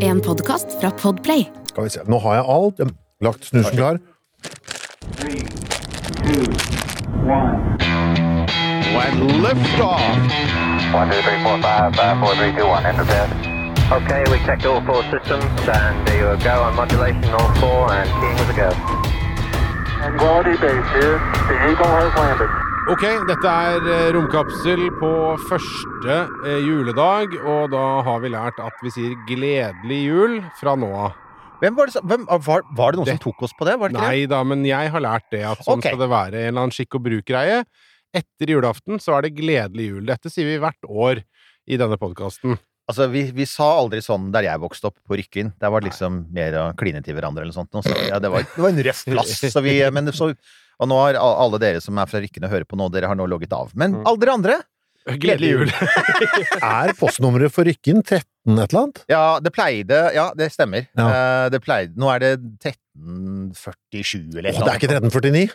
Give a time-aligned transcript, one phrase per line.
[0.00, 1.44] En podkast fra Podplay.
[1.68, 2.00] Skal vi se.
[2.06, 2.78] Nå har jeg alt.
[2.78, 2.94] Jeg har
[3.26, 3.98] lagt snusen klar.
[5.18, 5.42] Three,
[6.26, 6.46] two,
[7.30, 7.78] one.
[8.96, 9.14] When
[9.44, 10.02] liftoff.
[10.94, 12.82] One, two, three, four, five, five, four, three, two, one.
[12.90, 13.28] Enter bed.
[13.98, 15.46] Okay, we checked all four systems,
[15.78, 18.70] and there you go on modulation, all four, and keying with a go.
[20.18, 21.16] Quality base here.
[21.48, 22.67] The Eagle has landed.
[22.88, 25.08] Ok, dette er eh, Romkapsel på
[25.44, 26.14] første
[26.48, 31.18] eh, juledag, og da har vi lært at vi sier 'gledelig jul' fra nå av.
[31.60, 33.74] Hvem var, det hvem, var, var det noen Det- som tok oss på det?
[33.76, 35.92] Var det ikke Nei da, men jeg har lært det, at sånn okay.
[35.92, 36.40] skal det være.
[36.40, 37.58] En eller annen skikk og bruk-greie.
[38.16, 40.06] Etter julaften så er det 'gledelig jul'.
[40.08, 41.20] Dette sier vi hvert år
[41.68, 42.56] i denne podkasten.
[42.88, 45.52] Altså, vi, vi sa aldri sånn der jeg vokste opp, på Rykkvin.
[45.60, 47.84] Der var det liksom mer å kline til hverandre eller noe sånt.
[47.84, 49.34] Så, ja, det, var, det var en røff plass.
[49.44, 50.32] Så vi, men så,
[50.78, 53.16] og nå har alle dere som er fra Rykkene og hører på nå, dere har
[53.18, 53.70] nå logget av.
[53.74, 54.02] Men Mm.
[54.06, 54.58] alle dere andre
[55.08, 55.70] Gledelig jul!
[56.62, 58.98] Er postnummeret for Rykken 13 et eller annet?
[59.08, 60.84] Ja, det pleide Ja, det stemmer.
[60.98, 61.06] Ja.
[61.08, 65.54] Eh, det pleide Nå er det 1347 eller Å, det er ikke 1349?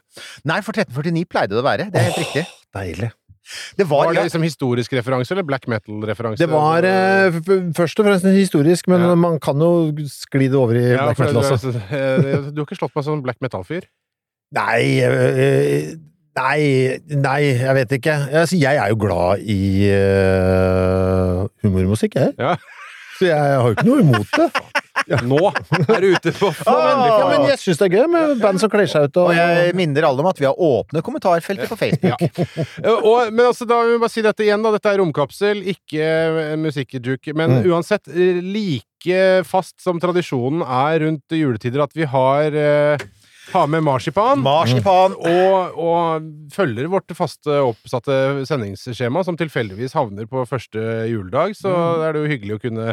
[0.49, 1.89] Nei, for 1349 pleide det å være.
[1.93, 2.45] Det er helt riktig.
[2.73, 3.11] Deilig.
[3.77, 6.39] Det var, Var det liksom historisk referanse eller black metal-referanse?
[6.39, 7.35] Det var eh,
[7.75, 9.15] først og fremst historisk, men Ja.
[9.19, 11.57] man kan jo skli det over i ja, black metal også.
[11.59, 11.73] også.
[11.75, 13.83] du, Du har ikke slått meg som black metal-fyr?
[14.53, 15.93] Nei eh,
[16.33, 18.13] Nei, nei, jeg vet ikke.
[18.25, 19.57] Jeg, altså, jeg er jo glad i
[19.93, 22.31] uh, humormusikk, jeg.
[22.41, 22.55] Ja.
[23.19, 24.47] Så jeg har jo ikke noe imot det.
[25.29, 28.71] Nå er du ute på Ja, men jeg syns det er gøy med band som
[28.71, 31.77] kler seg ut og og jeg minner alle om at vi har åpne kommentarfelter på
[31.77, 32.23] Facebook.
[32.23, 34.71] Ja, og, men altså, da vil vi bare si dette igjen, da.
[34.73, 36.01] Dette er Romkapsel, ikke
[36.47, 37.35] eh, musikkjuke.
[37.37, 37.67] Men Mm.
[37.75, 43.03] uansett, eh, like fast som tradisjonen er rundt juletider at vi har, eh,
[43.51, 44.39] har med marsipan.
[44.45, 45.13] Marsipan.
[45.19, 50.79] og, og følger vårt faste oppsatte sendingsskjema, som tilfeldigvis havner på første
[51.11, 51.55] juledag.
[51.59, 52.03] Så Mm.
[52.07, 52.87] er det jo hyggelig å kunne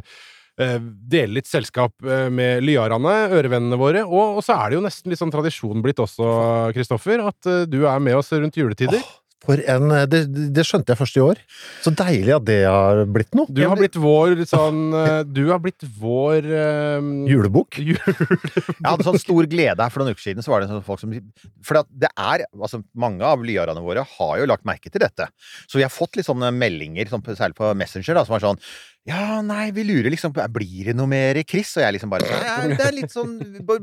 [0.60, 4.02] eh, dele litt selskap eh, med lyarene, ørevennene våre.
[4.04, 7.62] Og, og så er det jo nesten litt sånn tradisjon blitt også, Kristoffer, at eh,
[7.70, 9.00] du er med oss rundt juletider.
[9.00, 10.20] For en eh, det,
[10.52, 11.40] det skjønte jeg først i år.
[11.84, 13.48] Så deilig at det har blitt noe.
[13.48, 17.80] Du har blitt vår sånn eh, Du har blitt vår eh, Julebok.
[17.88, 17.96] jul...
[17.96, 20.44] Jeg hadde sånn stor glede her for noen uker siden.
[20.44, 21.16] Så var det sånn folk som
[21.64, 25.30] For det er altså Mange av lyarene våre har jo lagt merke til dette.
[25.66, 28.60] Så vi har fått litt sånne meldinger, sånn, særlig på Messenger, da, som er sånn
[29.08, 31.70] ja, nei, vi lurer liksom på Blir det noe mer Chris?
[31.78, 33.32] Og jeg liksom bare sånn, ja, Det er litt sånn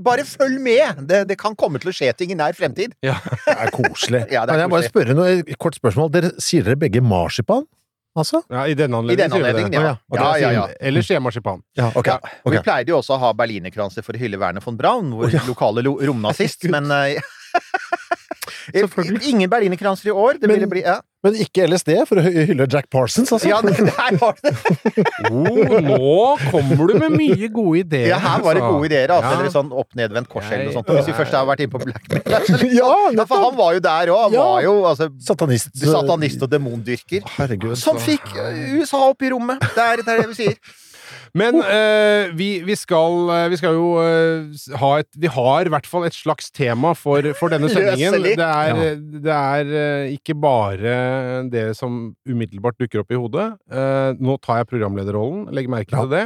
[0.05, 1.01] Bare følg med!
[1.09, 2.93] Det, det kan komme til å skje ting i nær fremtid.
[3.01, 3.15] Det
[3.55, 4.25] er koselig.
[4.31, 6.11] Ja, det er kan jeg bare spørre noe et kort spørsmål?
[6.13, 7.65] Dere, sier dere begge marsipan?
[8.17, 8.39] Altså?
[8.49, 9.91] Ja, I denne I denne anledningen sier vi det.
[9.91, 9.95] ja.
[10.17, 10.67] Ah, Ja, ja, ja.
[10.89, 11.59] Ellers sier jeg marsipan.
[11.77, 12.07] Ja, ok.
[12.09, 15.11] Ja, og Vi pleide jo også å ha berlinerkranser for å hylle Werner von Braun,
[15.19, 17.19] vår lokale lo- romnazist, men eh.
[18.73, 20.39] Ingen berlinerkranser i år.
[20.41, 20.99] Det Men- ville bli ja.
[21.25, 23.49] Men ikke LSD for å hylle Jack Parsons, altså?
[23.49, 24.51] ja, der var det.
[25.31, 28.11] Oh, nå kommer du med mye gode ideer.
[28.13, 28.77] Ja, her var det altså.
[28.77, 29.11] gode ideer.
[29.15, 29.39] Altså, Ja.
[29.41, 30.91] Eller sånn opp-nedvendt kors eller noe sånt.
[30.93, 32.61] Hvis vi først har vært inne på black metal.
[32.77, 34.21] Ja, Ja, for han var jo der òg.
[34.27, 34.45] Han Ja.
[34.53, 35.73] var jo altså, Satanist.
[35.81, 37.25] satanist og demondyrker.
[37.37, 37.75] Herregud.
[37.81, 39.59] Som fikk eh, USA opp i rommet.
[39.73, 40.55] Det er det, er det vi sier.
[41.37, 45.73] Men eh, vi, vi, skal, eh, vi skal jo eh, ha et Vi har i
[45.73, 48.19] hvert fall et slags tema for, for denne sendingen.
[48.27, 50.93] Det er, det er eh, ikke bare
[51.51, 53.49] det som umiddelbart dukker opp i hodet.
[53.71, 56.23] Eh, nå tar jeg programlederrollen, legg merke til det.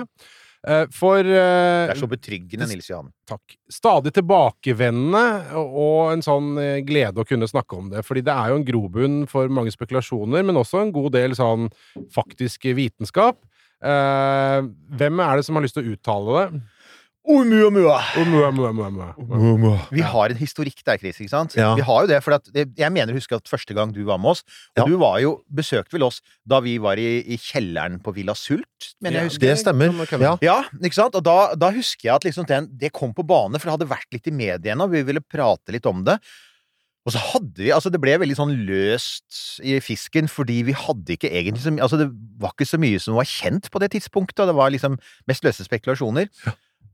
[0.62, 1.42] Eh, for Det
[1.96, 3.10] er så betryggende, Nils Johan.
[3.30, 3.56] Takk.
[3.72, 6.52] Stadig tilbakevendende, og og en sånn
[6.86, 8.04] glede å kunne snakke om det.
[8.06, 11.72] Fordi det er jo en grobunn for mange spekulasjoner, men også en god del sånn
[12.14, 13.42] faktisk vitenskap.
[13.82, 14.62] Eh,
[15.00, 16.62] hvem er det som har lyst til å uttale det?
[17.32, 18.00] Oumuamua.
[18.18, 18.90] Oh, mua, mua, mua,
[19.62, 19.74] mua.
[19.94, 21.20] Vi har en historikk der, Chris.
[21.22, 21.54] ikke sant?
[21.54, 21.76] Ja.
[21.78, 24.18] Vi har jo det, for at, Jeg mener å huske at første gang du var
[24.18, 24.42] med oss
[24.74, 24.86] Og Ja.
[24.90, 26.18] du var jo, besøkte vel oss
[26.50, 29.48] da vi var i, i kjelleren på Villa Sult, mener jeg husker.
[29.48, 29.94] Det stemmer.
[30.20, 30.34] Ja.
[30.42, 31.14] Ja, ikke sant?
[31.16, 33.92] Og da, da husker jeg at liksom den, det kom på bane, for det hadde
[33.94, 36.18] vært litt i mediene, og vi ville prate litt om det.
[37.06, 41.16] Og så hadde vi Altså, det ble veldig sånn løst i fisken, fordi vi hadde
[41.16, 42.10] ikke egentlig så mye Altså, det
[42.42, 44.98] var ikke så mye som var kjent på det tidspunktet, og det var liksom
[45.30, 46.30] mest løse spekulasjoner.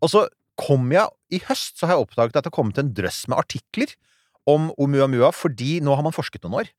[0.02, 0.28] Og så
[0.58, 3.38] kom jeg I høst så har jeg oppdaget at det har kommet en drøss med
[3.38, 3.94] artikler
[4.48, 6.72] om Oumuamua, fordi nå har man forsket noen år.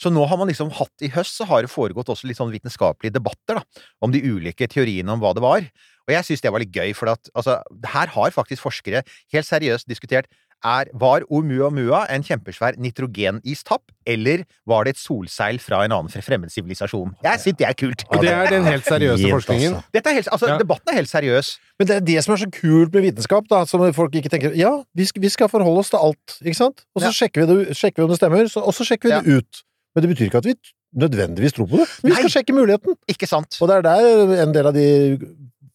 [0.00, 2.52] Så nå har man liksom hatt I høst så har det foregått også litt sånn
[2.54, 3.64] vitenskapelige debatter da,
[4.00, 5.66] om de ulike teoriene om hva det var.
[6.06, 7.58] Og jeg syns det var litt gøy, for at altså,
[7.92, 9.02] her har faktisk forskere
[9.34, 10.30] helt seriøst diskutert
[10.66, 16.50] er, Var Oumuamua en kjempesvær nitrogenistapp, eller var det et solseil fra en annen fremmed
[16.52, 17.14] sivilisasjon?
[17.24, 18.04] Jeg syns det er kult.
[18.10, 19.74] Og det er den helt seriøse Fint, forskningen.
[19.78, 19.92] altså.
[19.94, 20.58] Dette er helt, altså, Ja.
[20.58, 21.52] Debatten er helt seriøs.
[21.78, 24.54] Men det er det som er så kult med vitenskap, da, som folk ikke tenker
[24.56, 26.84] Ja, vi skal, vi skal forholde oss til alt, ikke sant?
[26.94, 27.12] Og så Ja.
[27.22, 29.20] sjekker, vi det, sjekker vi om det stemmer, så, og så sjekker vi Ja.
[29.20, 29.62] det ut.
[29.94, 30.54] Men det betyr ikke at vi
[30.96, 31.88] nødvendigvis tror på det.
[32.02, 32.94] Vi skal sjekke muligheten.
[33.08, 33.56] Ikke sant?
[33.60, 35.18] Og det er der en del av de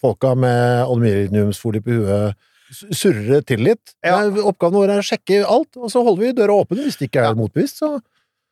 [0.01, 2.35] folka med aluminiumsfolie på huet
[2.71, 3.93] s- surrer til litt.
[4.05, 4.21] Ja.
[4.27, 7.25] Oppgaven vår er å sjekke alt, og så holder vi døra åpen hvis det ikke
[7.29, 7.81] er motbevist.
[7.83, 7.99] Så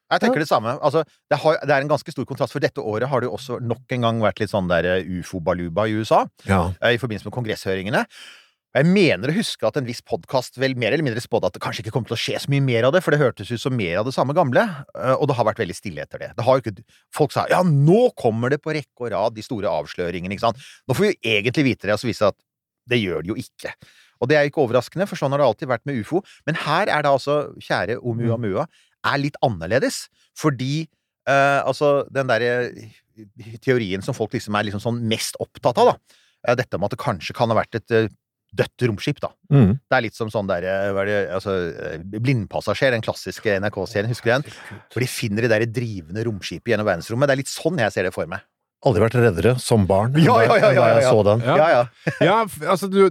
[0.10, 0.74] Jeg tenker det samme.
[0.82, 3.36] Altså, det, har, det er en ganske stor kontrast, for dette året har det jo
[3.38, 6.24] også nok en gang vært litt sånn der eh, ufo-baluba i USA.
[6.50, 6.72] ja.
[6.82, 8.06] eh, i forbindelse med kongresshøringene.
[8.78, 11.62] Jeg mener å huske at en viss podkast vel mer eller mindre spådde at det
[11.64, 13.62] kanskje ikke kom til å skje så mye mer av det, for det hørtes ut
[13.62, 14.62] som mer av det samme gamle,
[14.94, 16.30] eh, og det har vært veldig stille etter det.
[16.38, 16.84] det ikke,
[17.18, 20.62] folk sa ja, nå kommer det på rekke og rad, de store avsløringene, ikke sant.
[20.86, 22.42] Nå får vi jo egentlig vite det, og så viser det at
[22.94, 23.74] det gjør det jo ikke.
[24.20, 26.22] Og det er ikke overraskende, for sånn har det alltid vært med ufo.
[26.50, 28.68] Men her er det altså, kjære Oumuamua,
[29.08, 30.08] er litt annerledes,
[30.38, 30.82] fordi
[31.30, 32.52] eh, altså den derre
[33.64, 36.18] teorien som folk liksom er liksom sånn mest opptatt av, da.
[36.48, 38.10] eh, Dette med at det kanskje kan ha vært et eh,
[38.60, 39.30] dødt romskip, da.
[39.54, 39.76] Mm.
[39.78, 44.32] Det er litt som sånn der, eh, det, altså, eh, Blindpassasjer, den klassiske NRK-serien, husker
[44.32, 44.80] du den?
[44.92, 47.30] Hvor de finner det der drivende romskipet gjennom verdensrommet.
[47.30, 48.44] Det er litt sånn jeg ser det for meg.
[48.88, 51.42] Aldri vært reddere som barn Ja, ja, ja, ja, jeg så den.
[51.44, 51.56] Ja.
[51.60, 51.82] Ja, ja.
[52.24, 52.36] Ja,
[52.72, 53.02] altså du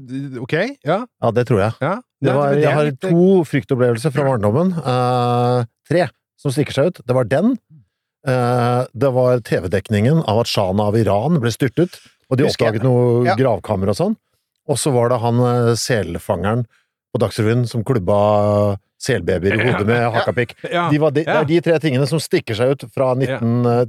[0.40, 0.54] Ok,
[0.86, 1.02] ja.
[1.04, 1.74] Ja, det tror jeg.
[1.84, 1.98] ja.
[2.24, 4.72] Det var, jeg har to fryktopplevelser fra barndommen.
[4.82, 6.08] Uh, tre
[6.40, 6.96] som stikker seg ut.
[7.06, 7.52] Det var den.
[8.26, 13.36] Uh, det var TV-dekningen av at Shana av Iran ble styrtet, og de oppdaget noe
[13.38, 14.18] gravkammer og sånn.
[14.68, 16.66] Og så var det han eh, selfangeren
[17.08, 18.18] på Dagsrevyen som klubba
[19.00, 20.52] selbabyer i hodet med hakkapikk.
[20.68, 20.88] ja.
[20.92, 23.86] De var de, Det er de tre tingene som stikker seg ut fra 19, eh,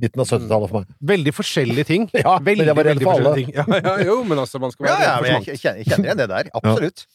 [0.00, 0.92] midten av 70-tallet for meg.
[1.14, 2.08] Veldig forskjellige ting.
[2.24, 3.32] Ja, men veldig, jeg var redd for alle.
[3.54, 6.08] Ja, ja, jo, men altså, man skal være ja, ja, men jeg kjenner, jeg kjenner
[6.10, 6.50] igjen det der.
[6.60, 7.06] Absolutt.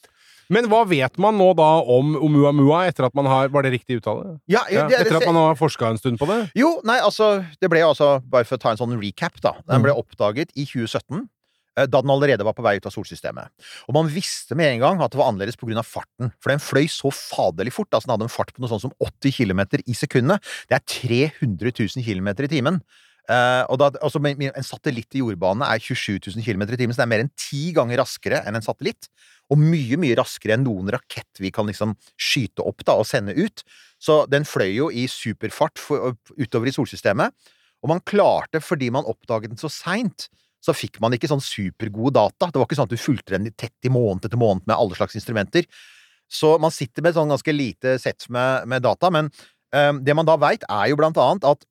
[0.54, 3.96] Men hva vet man nå da om Oumuamua etter at man har Var det riktig
[3.98, 4.36] uttale?
[4.46, 6.36] Ja, Ja, det, etter at man har forska en stund på det?
[6.54, 9.56] jo, nei, altså Det ble jo altså, bare for å ta en sånn recap, da.
[9.66, 9.88] Den Mm.
[9.88, 11.24] ble oppdaget i 2017.
[11.78, 13.52] eh, Da den allerede var på vei ut av solsystemet.
[13.90, 15.84] Og man visste med en gang at det var annerledes pga.
[15.84, 16.32] farten.
[16.42, 17.92] For den fløy så faderlig fort.
[17.92, 20.44] altså Den hadde en fart på noe sånt som 80 km i sekundet.
[20.70, 22.82] Det er 300 000 km i timen.
[23.26, 27.02] Uh, og da, altså, en satellitt i jordbane er 27 000 km i timen, så
[27.02, 29.10] det er mer enn ti ganger raskere enn en satellitt.
[29.50, 33.34] Og mye, mye raskere enn noen rakett vi kan liksom skyte opp da, og sende
[33.38, 33.66] ut.
[34.02, 37.34] Så den fløy jo i superfart for, utover i solsystemet.
[37.86, 40.30] Og man klarte, fordi man oppdaget den så seint,
[40.66, 42.50] så fikk man ikke sånn supergode data.
[42.50, 44.98] Det var ikke sånn at du fulgte den tett i måned etter måned med alle
[44.98, 45.68] slags instrumenter.
[46.32, 49.30] Så man sitter med et sånn ganske lite sett med, med data, men
[49.76, 51.68] um, det man da veit, er jo blant annet at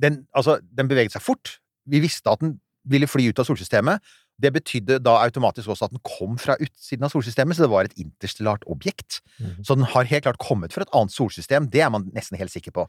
[0.00, 1.58] den, altså, den beveget seg fort.
[1.88, 2.56] Vi visste at den
[2.88, 4.14] ville fly ut av solsystemet.
[4.40, 7.88] Det betydde da automatisk også at den kom fra utsiden av solsystemet, så det var
[7.88, 9.22] et interstellart objekt.
[9.40, 9.64] Mhm.
[9.64, 12.52] Så den har helt klart kommet fra et annet solsystem, det er man nesten helt
[12.52, 12.86] sikker på.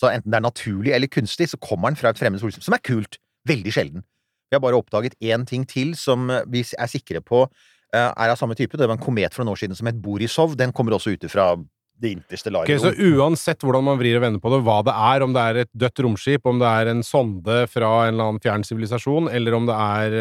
[0.00, 2.76] Så enten det er naturlig eller kunstig, så kommer den fra et fremmed solsystem, som
[2.76, 3.20] er kult.
[3.48, 4.04] Veldig sjelden.
[4.50, 8.32] Vi har bare oppdaget én ting til som eh, vi er sikre på eh, er
[8.32, 8.76] av samme type.
[8.76, 10.56] Det var en komet for noen år siden som het Borisov.
[10.58, 11.52] Den kommer også ut fra
[12.00, 15.24] det interstellare Ok, så uansett hvordan man vrir og vender på det, hva det er,
[15.26, 18.40] om det er et dødt romskip, om det er en sonde fra en eller annen
[18.42, 20.16] fjern sivilisasjon, eller om det er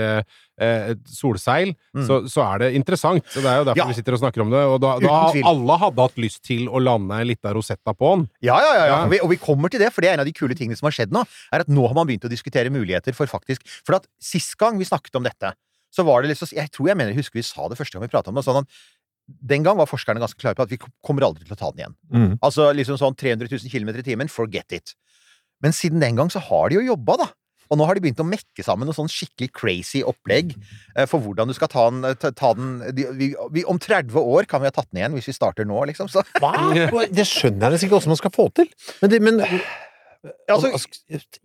[0.59, 2.03] eh, et solseil, Mm.
[2.05, 3.23] så, så er det interessant.
[3.33, 3.85] Så Det er jo derfor Ja.
[3.89, 4.59] vi sitter og snakker om det.
[4.69, 5.13] Og da, da
[5.49, 8.27] alle hadde hatt lyst til å lande en liten Rosetta på den.
[8.45, 8.85] Ja, ja, ja.
[8.91, 8.97] ja.
[9.05, 10.77] Og, vi, og vi kommer til det, for det er en av de kule tingene
[10.77, 11.23] som har skjedd nå.
[11.55, 14.77] er at Nå har man begynt å diskutere muligheter for faktisk For at sist gang
[14.77, 15.55] vi snakket om dette,
[15.89, 18.05] så var det liksom Jeg tror jeg mener, jeg husker vi sa det første gang
[18.05, 18.45] vi pratet om det.
[18.45, 18.67] sånn at
[19.51, 21.83] Den gang var forskerne ganske klare på at vi kommer aldri til å ta den
[21.83, 21.97] igjen.
[22.13, 22.31] Mm.
[22.45, 24.95] Altså liksom sånn 300 000 km i timen, forget it.
[25.63, 27.29] Men siden den gang så har de jo jobba, da.
[27.69, 31.21] Og nå har de begynt å mekke sammen noe sånn skikkelig crazy opplegg eh, for
[31.21, 34.63] hvordan du skal ta den, ta, ta den de, vi, vi, Om 30 år kan
[34.63, 36.09] vi ha tatt den igjen, hvis vi starter nå, liksom.
[36.09, 36.53] Så Hva?
[37.13, 38.73] Det skjønner jeg nesten ikke hvordan man skal få til.
[39.03, 39.43] Men, det, men
[40.49, 40.73] Altså-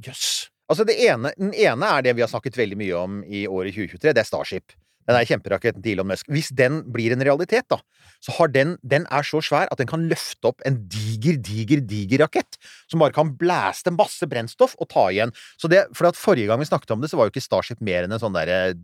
[0.03, 0.49] Jøss.
[0.65, 3.77] Altså det ene, Den ene er det vi har snakket veldig mye om i året
[3.77, 4.15] 2023.
[4.17, 4.73] Det er Starship.
[5.05, 6.27] Den der kjemperaketten til Elon Musk.
[6.33, 7.79] Hvis den blir en realitet, da,
[8.25, 11.81] så har den Den er så svær at den kan løfte opp en diger, diger,
[11.85, 12.57] diger rakett.
[12.89, 15.33] Som bare kan blæste masse brennstoff og ta igjen.
[15.61, 17.81] Så det, for at Forrige gang vi snakket om det, så var jo ikke Starship
[17.85, 18.75] mer enn en sånn derre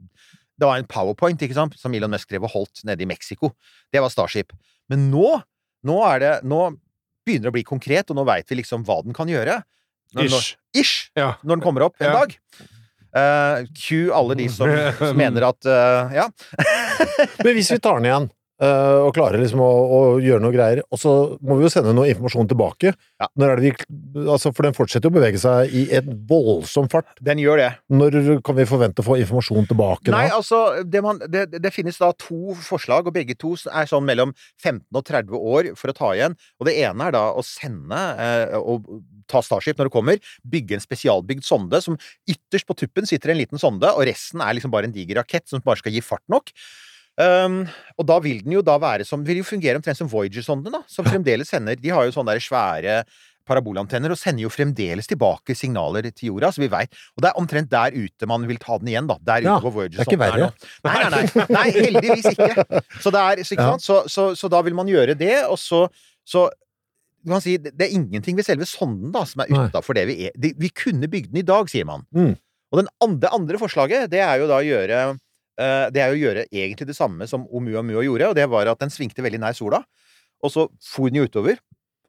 [0.60, 3.54] Det var en powerpoint, ikke sant, som Elon Musk drev og holdt nede i Mexico.
[3.92, 4.52] Det var Starship.
[4.92, 5.40] Men nå,
[5.88, 6.66] nå er det Nå
[7.24, 9.62] begynner det å bli konkret, og nå veit vi liksom hva den kan gjøre.
[10.16, 10.56] Når- Ish.
[10.74, 11.10] Ish!
[11.16, 11.36] Ja.
[11.44, 12.12] Når den kommer opp en Ja.
[12.24, 12.36] dag.
[13.10, 16.28] Uh, Q alle de som, som mener at uh, Ja.
[17.42, 18.28] Men hvis vi tar den igjen,
[18.62, 21.14] øh, og klarer liksom å, å gjøre noe greier, og så
[21.44, 22.92] må vi jo sende noe informasjon tilbake.
[23.20, 23.28] Ja.
[23.50, 23.72] Er vi,
[24.24, 27.12] altså for den fortsetter jo å bevege seg i en voldsom fart.
[27.24, 27.70] Den gjør det.
[27.92, 30.40] Når kan vi forvente å få informasjon tilbake Nei, da?
[30.40, 34.34] altså, det, man, det, det finnes da to forslag, og begge to er sånn mellom
[34.62, 36.36] 15 og 30 år for å ta igjen.
[36.60, 38.86] Og det ene er da å sende eh, og
[39.30, 41.98] ta Starship når det kommer, bygge en spesialbygd sonde som
[42.28, 45.48] ytterst på tuppen sitter en liten sonde, og resten er liksom bare en diger rakett
[45.50, 46.52] som bare skal gi fart nok.
[47.20, 47.64] Um,
[48.00, 50.78] og da vil den jo da være som Vil jo fungere omtrent som Voyager-sonden, da,
[50.88, 52.94] som fremdeles sender De har jo sånne der svære
[53.50, 57.40] parabolantenner og sender jo fremdeles tilbake signaler til jorda, så vi veit Og det er
[57.40, 59.18] omtrent der ute man vil ta den igjen, da.
[59.26, 60.50] Der Ja, ute hvor Voyager det er ikke sånn nå.
[60.86, 62.50] Nei, nei, nei, nei, heldigvis ikke.
[63.02, 63.78] Så, er, så, ikke Ja.
[63.82, 65.86] Så, så, så da vil man gjøre det, og så,
[66.24, 66.48] så
[67.20, 70.30] du kan si, det er ingenting ved selve sonden da, som er utafor det vi
[70.30, 70.36] er.
[70.40, 72.06] Vi kunne bygd den i dag, sier man.
[72.16, 72.32] Mm.
[72.70, 75.02] Og det andre, andre forslaget, det er jo da å gjøre
[75.60, 78.80] Det er jo å gjøre egentlig det samme som Oumuamua gjorde, og det var at
[78.80, 79.82] den svingte veldig nær sola,
[80.40, 81.60] og så for den jo utover.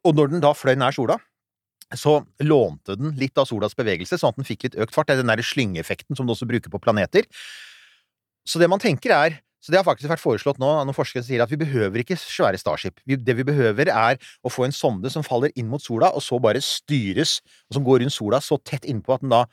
[0.08, 1.18] Og når den da fløy nær sola,
[1.92, 5.10] så lånte den litt av solas bevegelse, sånn at den fikk litt økt fart.
[5.10, 7.28] Det er den derre slyngeeffekten som du også bruker på planeter.
[8.48, 11.42] Så det man tenker er så det har faktisk vært foreslått nå noen forskere sier
[11.44, 12.96] at vi behøver ikke svære Starship.
[13.06, 16.24] Vi, det vi behøver, er å få en sonde som faller inn mot sola, og
[16.24, 17.36] så bare styres,
[17.70, 19.44] og som går rundt sola så tett innpå at den da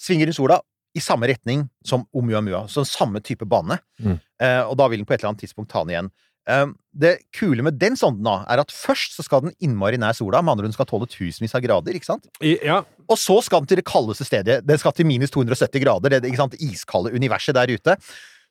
[0.00, 0.56] svinger rundt sola
[0.98, 2.66] i samme retning som Oumuamua.
[2.70, 3.78] Så samme type bane.
[4.02, 4.18] Mm.
[4.18, 6.10] Eh, og da vil den på et eller annet tidspunkt ta den igjen.
[6.48, 6.64] Eh,
[6.98, 10.40] det kule med den sonden da, er at først så skal den innmari nær sola,
[10.42, 12.26] med andre ord den skal tåle tusenvis av grader, ikke sant?
[12.40, 12.80] I, ja.
[13.08, 14.62] Og så skal den til det kaldeste stedet.
[14.66, 17.98] Den skal til minus 270 grader, det ikke sant, iskalde universet der ute.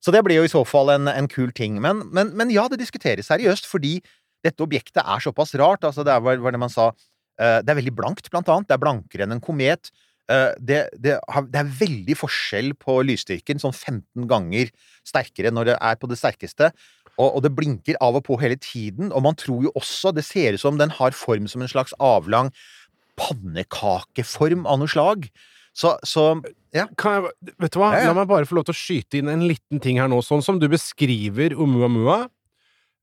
[0.04, 1.80] Så det blir jo i så fall en, en kul ting.
[1.82, 3.98] Men, men, men ja, det diskuteres seriøst, fordi
[4.46, 5.88] dette objektet er såpass rart.
[5.88, 8.70] Altså, det er hva det man sa eh, Det er veldig blankt, blant annet.
[8.70, 9.90] Det er blankere enn en komet.
[10.28, 14.72] Eh, det, det, har, det er veldig forskjell på lysstyrken, sånn 15 ganger
[15.08, 16.72] sterkere når det er på det sterkeste.
[17.18, 20.26] Og, og det blinker av og på hele tiden, og man tror jo også Det
[20.26, 22.52] ser ut som den har form som en slags avlang
[23.18, 25.26] pannekakeform av noe slag.
[25.78, 26.30] Så, så
[26.76, 26.86] ja.
[27.00, 27.92] Kan jeg, vet du hva?
[27.96, 28.12] Ja, ja.
[28.12, 30.20] La meg bare få lov til å skyte inn en liten ting her nå.
[30.26, 32.26] Sånn som du beskriver Oumuamua.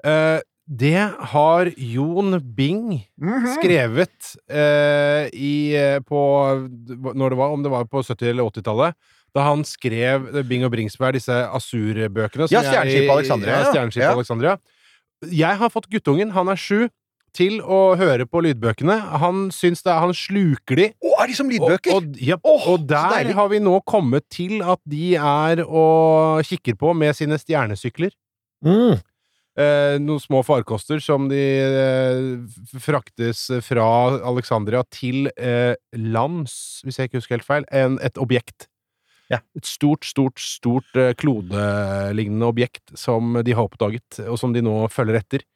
[0.06, 3.48] Eh, det har Jon Bing Mhm.
[3.58, 6.20] skrevet eh, i, eh, på
[7.14, 8.94] Når det var, om det var på 70- eller 80-tallet.
[9.34, 12.46] Da han skrev Bing og Bringsberg, disse Asur-bøkene.
[12.50, 13.88] Ja, Stjerneskipet Alexandria, Ja, ja.
[14.00, 14.12] Ja.
[14.14, 14.58] Alexandria.
[15.30, 16.88] Jeg har fått guttungen, han er sju,
[17.34, 18.94] til å høre på lydbøkene.
[19.18, 20.86] Han syns det er Han sluker de.
[21.02, 21.90] Å, er de som lydbøker?
[21.96, 26.44] Og, og, ja, oh, og der har vi nå kommet til at de er og
[26.46, 28.14] kikker på med sine stjernesykler.
[28.64, 29.00] Mm.
[29.54, 33.86] Eh, noen små farkoster som de eh, fraktes fra
[34.26, 38.66] Alexandria til eh, lands, hvis jeg ikke husker helt feil, en, et objekt.
[39.30, 39.38] Ja.
[39.54, 44.88] Et stort, stort, stort eh, klodelignende objekt som de har oppdaget, og som de nå
[44.92, 45.46] følger etter.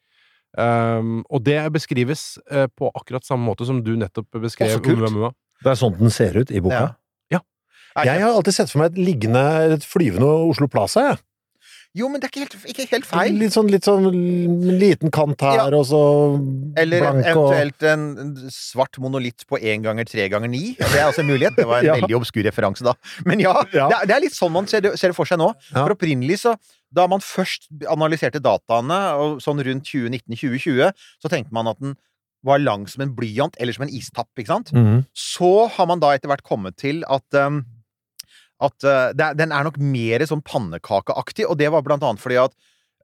[0.58, 4.84] Um, og det beskrives eh, på akkurat samme måte som du nettopp beskrev Å, så
[4.84, 5.02] kult.
[5.02, 5.34] Oumuamua.
[5.60, 6.86] Det er sånn den ser ut i boka.
[6.86, 7.42] Ja.
[8.06, 9.42] Jeg har alltid sett for meg et liggende,
[9.74, 11.20] et flyvende Oslo Plaza, jeg.
[11.98, 13.34] Jo, men det er ikke helt, ikke helt feil.
[13.40, 14.06] Litt sånn, litt sånn
[14.78, 15.66] liten kant her, Ja.
[15.74, 16.00] og så
[16.78, 20.74] Eller blank og eventuelt en en svart monolitt på én ganger tre ganger ni.
[20.78, 21.56] Det er altså en mulighet.
[21.58, 21.94] Det var en Ja.
[21.98, 22.94] veldig obskur referanse, da.
[23.26, 23.88] Men ja, Ja.
[23.88, 25.52] Det, er, det er litt sånn man ser det, ser det for seg nå.
[25.74, 26.56] For opprinnelig, så
[26.94, 31.96] Da man først analyserte dataene, og sånn rundt 2019-2020, så tenkte man at den
[32.46, 34.70] var lang som en blyant eller som en istapp, ikke sant?
[34.72, 35.02] Mm.
[35.12, 37.64] Så har man da etter hvert kommet til at um,
[38.58, 42.54] at uh, den er nok mer sånn pannekakeaktig, og det var blant annet fordi at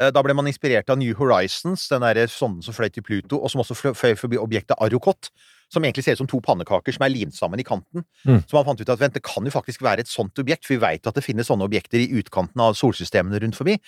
[0.02, 3.38] uh, da ble man inspirert av New Horizons, den derre sonden som fløy til Pluto,
[3.38, 5.30] og som også fløy forbi objektet Arrokot,
[5.72, 8.04] som egentlig ser ut som to pannekaker som er limt sammen i kanten.
[8.26, 8.42] Mm.
[8.42, 10.76] Så man fant ut at vent, det kan jo faktisk være et sånt objekt, for
[10.76, 13.78] vi veit at det finnes sånne objekter i utkanten av solsystemene rundt forbi.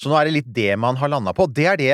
[0.00, 1.48] Så nå er det litt det man har landa på.
[1.50, 1.92] Det er det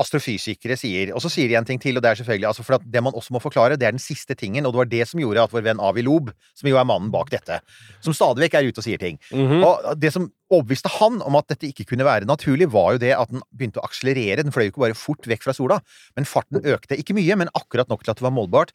[0.00, 1.12] astrofysikere sier.
[1.14, 3.02] Og så sier de en ting til, og det er selvfølgelig altså for at det
[3.04, 5.44] man også må forklare, det er den siste tingen, og det var det som gjorde
[5.46, 7.60] at vår venn Avi Lob, som jo er mannen bak dette,
[8.02, 9.62] som stadig vekk er ute og sier ting Mhm.
[9.64, 13.14] Og det som overbeviste han om at dette ikke kunne være naturlig, var jo det
[13.16, 14.42] at den begynte å akselerere.
[14.42, 15.80] Den fløy jo ikke bare fort vekk fra sola,
[16.16, 16.98] men farten økte.
[16.98, 18.74] Ikke mye, men akkurat nok til at det var målbart.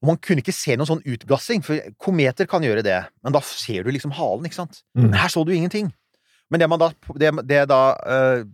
[0.00, 3.42] Og man kunne ikke se noen sånn utgassing, for kometer kan gjøre det, men da
[3.44, 4.82] ser du liksom halen, ikke sant?
[4.96, 5.12] Mm.
[5.12, 5.92] Her så du ingenting.
[6.50, 6.90] Men det man da,
[7.20, 8.44] det, det da eh,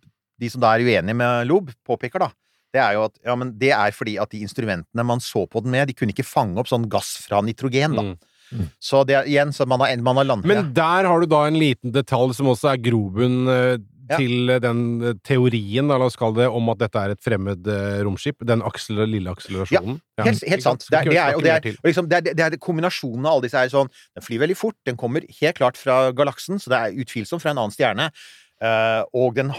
[0.41, 2.31] de som da er uenige med Lob, påpeker, da,
[2.77, 5.63] det er jo at ja, men det er fordi at de instrumentene man så på
[5.65, 8.07] den med, de kunne ikke fange opp sånn gass fra nitrogen, da.
[8.55, 8.71] Mm.
[8.79, 11.49] Så det er igjen, så man har, man har landet Men der har du da
[11.49, 13.77] en liten detalj som også er grobunn eh,
[14.07, 14.21] Ja.
[14.21, 17.23] til eh, den eh, teorien, da, la oss kalle det, om at dette er et
[17.27, 18.45] fremmed eh, romskip.
[18.47, 19.99] Den aksel lille akselerasjonen.
[20.15, 20.87] Ja, Helt, helt sant.
[20.87, 23.49] Det er, det er, og det er, og liksom, er, det er kombinasjonen av alle
[23.49, 26.79] disse her sånn Den flyr veldig fort, den kommer helt klart fra galaksen, så det
[26.79, 28.07] er utvilsomt fra en annen stjerne.
[28.63, 29.51] Eh, og den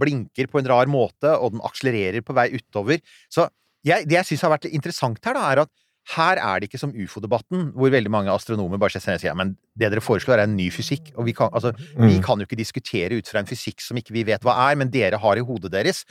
[0.00, 3.02] blinker på en rar måte, og den akselererer på vei utover.
[3.28, 3.48] Så
[3.84, 5.72] jeg, det jeg syns har vært interessant her, da, er at
[6.14, 9.90] her er det ikke som ufo-debatten, hvor veldig mange astronomer bare sier ja, men det
[9.90, 11.10] dere foreslår, er en ny fysikk.
[11.18, 12.22] Og vi kan, altså, vi Mm.
[12.22, 14.88] kan jo ikke diskutere ut fra en fysikk som ikke vi vet hva er, men
[14.94, 16.04] dere har i hodet deres.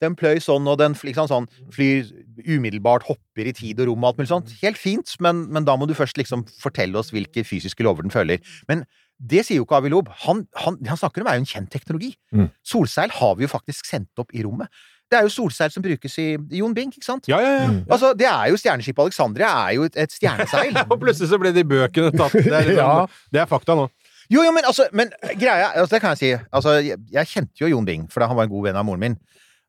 [0.00, 2.08] Den pløy sånn, og den fly- sånn, flyr
[2.48, 4.50] umiddelbart, hopper i tid og rom og alt mulig sånt.
[4.62, 8.10] Helt fint, men, men da må du først liksom fortelle oss hvilke fysiske lover den
[8.10, 8.40] følger.
[8.66, 8.84] Men
[9.18, 10.08] det sier jo ikke Avi Lob.
[10.24, 12.14] Han, han, han snakker om er jo en kjent teknologi.
[12.34, 12.48] Mm.
[12.66, 14.68] Solseil har vi jo faktisk sendt opp i rommet.
[15.10, 16.26] Det er jo solseil som brukes i
[16.58, 17.28] Jon Bing, ikke sant?
[17.30, 17.68] Ja, ja, ja.
[17.92, 20.74] Altså, det er jo Stjerneskipet Alexandria er jo et, et stjerneseil.
[20.90, 22.34] Og plutselig så ble de bøkene tatt.
[22.34, 23.28] Det er, liksom, Ja.
[23.36, 23.86] det er fakta nå.
[24.32, 26.30] Jo, jo, men altså, men greia altså, Det kan jeg si.
[26.50, 29.04] Altså, jeg, jeg kjente jo Jon Bing, for han var en god venn av moren
[29.04, 29.16] min.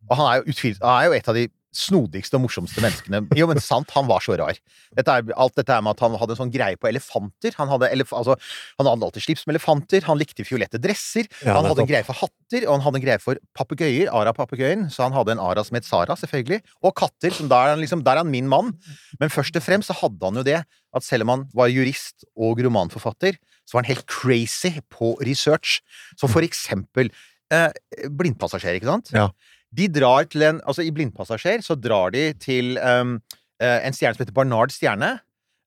[0.09, 1.45] Og han er jo, utvilsomt, han er jo et av de
[1.77, 3.21] snodigste og morsomste menneskene.
[3.37, 4.57] Jo, men sant, han var så rar.
[4.97, 7.55] Dette er, alt dette er med at han hadde en sånn greie på elefanter.
[7.59, 8.37] Han hadde, elef, altså,
[8.79, 10.05] han hadde alltid slips med elefanter.
[10.09, 11.29] Han likte fiolette dresser.
[11.41, 14.11] Ja, han hadde en greie for hatter, og han hadde en greie for papegøyer.
[14.15, 14.87] Ara-papegøyen.
[14.93, 16.61] Så han hadde en ara som het Sara, selvfølgelig.
[16.85, 17.35] Og katter.
[17.35, 18.73] Som der, er liksom, der er han min mann.
[19.21, 20.61] Men først og fremst så hadde han jo det
[20.95, 25.81] at selv om han var jurist og romanforfatter, så var han helt crazy på research.
[26.19, 27.11] Så for eksempel
[27.53, 27.71] eh,
[28.15, 29.11] blindpassasjer, ikke sant?
[29.15, 29.29] Ja.
[29.75, 33.17] De drar til en Altså, i Blindpassasjer så drar de til um,
[33.61, 35.17] en stjerne som heter Barnard stjerne.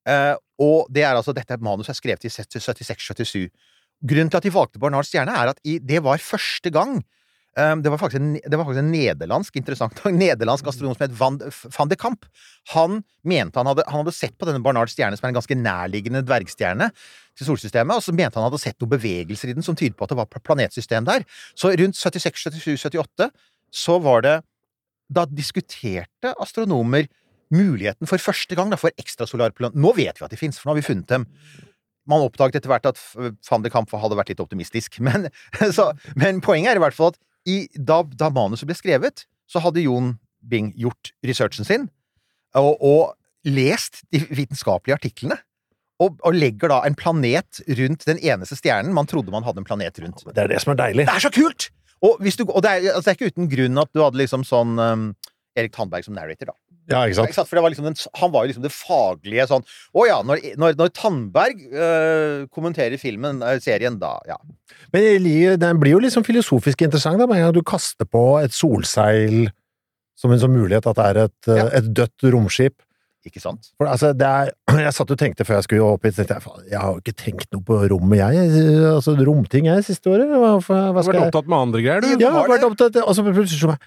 [0.09, 3.47] Uh, og det er altså Dette manuset er skrevet i 76-77.
[4.09, 7.01] Grunnen til at de valgte Barnard stjerne, er at i, det var første gang
[7.59, 11.41] um, det, var en, det var faktisk en nederlandsk interessant nederlandsk astronom som het Van,
[11.77, 12.29] van de Kamp.
[12.75, 15.59] Han mente han hadde, han hadde sett på denne Barnard stjerne, som er en ganske
[15.59, 16.91] nærliggende dvergstjerne
[17.39, 20.07] til solsystemet, og så mente han hadde sett noen bevegelser i den som tyder på
[20.07, 21.27] at det var planetsystem der.
[21.59, 23.31] Så rundt 76, 77, 78
[23.75, 24.37] så var det
[25.09, 27.07] Da diskuterte astronomer
[27.49, 29.79] muligheten for første gang da, for ekstrasolarplanet.
[29.79, 31.25] Nå vet vi at de fins, for nå har vi funnet dem.
[32.09, 33.01] Man oppdaget etter hvert at
[33.49, 35.01] van de Kampf hadde vært litt optimistisk.
[35.07, 35.31] Men,
[35.77, 39.63] så, men poenget er i hvert fall at i, da, da manuset ble skrevet, så
[39.65, 41.89] hadde Jon Bing gjort researchen sin
[42.57, 45.39] og, og lest de vitenskapelige artiklene.
[46.05, 49.99] Og legger da en planet rundt den eneste stjernen man trodde man hadde en planet
[50.05, 50.23] rundt.
[50.29, 51.09] Det er det som er deilig.
[51.09, 51.71] Det er så kult!
[52.05, 54.21] Og, hvis du, og det, er, altså det er ikke uten grunn at du hadde
[54.21, 55.05] liksom sånn um,
[55.59, 56.57] Erik Tandberg som narrator, da.
[56.89, 57.35] Ja, ikke Ikke sant?
[57.37, 57.49] sant?
[57.51, 60.41] For det var liksom den, han var jo liksom det faglige sånn Å ja, når,
[60.57, 64.39] når, når Tandberg øh, kommenterer filmen, øh, serien, da ja.
[64.95, 65.27] Men
[65.61, 69.51] den blir jo liksom filosofisk interessant da, med en gang du kaster på et solseil
[70.19, 71.67] som en sånn mulighet at det er et, eh, Ja.
[71.79, 72.81] et dødt romskip.
[73.29, 73.71] Ikke sant?
[73.77, 74.53] For altså, det er,
[74.87, 77.05] jeg satt og tenkte før jeg skulle opp hit, tenkte jeg, faen, jeg har jo
[77.05, 78.49] ikke tenkt noe på rommet, jeg.
[78.95, 80.33] Altså, romting, jeg, siste året.
[80.33, 82.11] Hva, hva, Du har vært opptatt med andre greier, du.
[82.17, 83.81] Ja, jeg har vært opptatt Og så plutselig så bare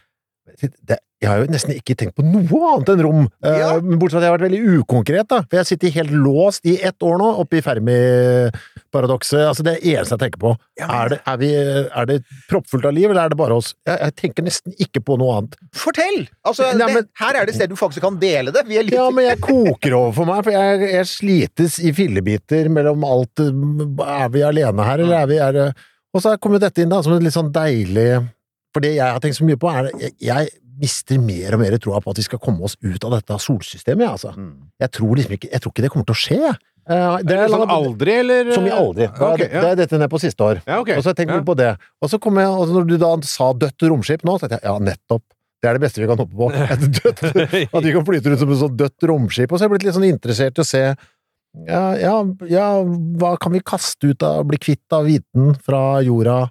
[0.61, 3.27] det, jeg har jo nesten ikke tenkt på noe annet enn rom.
[3.45, 3.79] Eh, Ja.
[3.79, 5.41] men bortsett fra at jeg har vært veldig ukonkret, da.
[5.49, 7.61] For jeg sitter helt låst i ett år nå, oppe i
[8.91, 9.47] Fermi-paradokset.
[9.47, 10.51] Altså, det er det eneste jeg tenker på.
[10.79, 11.49] Men- er, det, er, vi,
[12.01, 13.73] er det proppfullt av liv, eller er det bare oss?
[13.87, 15.55] Jeg, jeg tenker nesten ikke på noe annet.
[15.73, 16.27] Fortell!
[16.45, 18.65] Altså, Nei, det, her er det sted du faktisk kan dele det.
[18.67, 21.93] Vi er litt Ja, men jeg koker over for meg, for jeg, jeg slites i
[21.95, 25.61] fillebiter mellom alt Er vi alene her, eller er vi er,
[26.13, 28.09] Og så kommer dette inn da, som et litt sånn deilig
[28.73, 30.51] For det jeg har tenkt så mye på, er jeg, jeg
[30.81, 34.01] mister mer og mer troa på at vi skal komme oss ut av dette solsystemet,
[34.05, 34.31] jeg, altså.
[34.33, 34.71] Mm.
[34.81, 36.55] Jeg tror liksom ikke Jeg tror ikke det kommer til å skje, jeg.
[36.89, 38.53] Eh, Er det sånn aldri, eller?
[38.55, 39.05] Som i aldri.
[39.07, 40.61] Da, Ok, Det er dette ned på siste år.
[40.65, 40.97] Ja, okay.
[40.97, 41.41] Og så tenker Ja.
[41.45, 41.77] på det.
[42.01, 44.71] Og så kom jeg, og når du da sa dødt romskip nå, så tenkte jeg
[44.71, 45.23] ja, nettopp.
[45.61, 46.49] Det er det beste vi kan hoppe på.
[46.73, 47.21] Et dødt,
[47.73, 49.51] at vi kan flyte rundt som et sånt dødt romskip.
[49.51, 50.95] Og så har jeg blitt litt sånn interessert i å se
[51.67, 52.13] ja, ja,
[52.47, 52.67] ja,
[53.19, 56.45] hva kan vi kaste ut av, bli kvitt av viten fra jorda,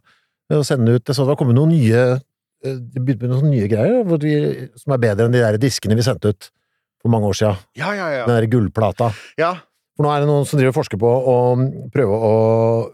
[0.52, 1.06] og sende ut?
[1.08, 4.20] Jeg Så det har kommet noen nye eh, det begynte med noen nye greier hvor
[4.20, 6.50] vi, som er bedre enn de der diskene vi sendte ut
[7.00, 7.56] for mange år siden.
[7.80, 8.26] Ja, ja, ja.
[8.28, 9.08] Den der gullplata.
[9.40, 9.54] Ja,
[10.00, 11.32] For nå er det noen som driver og forsker på å
[11.92, 12.34] prøve å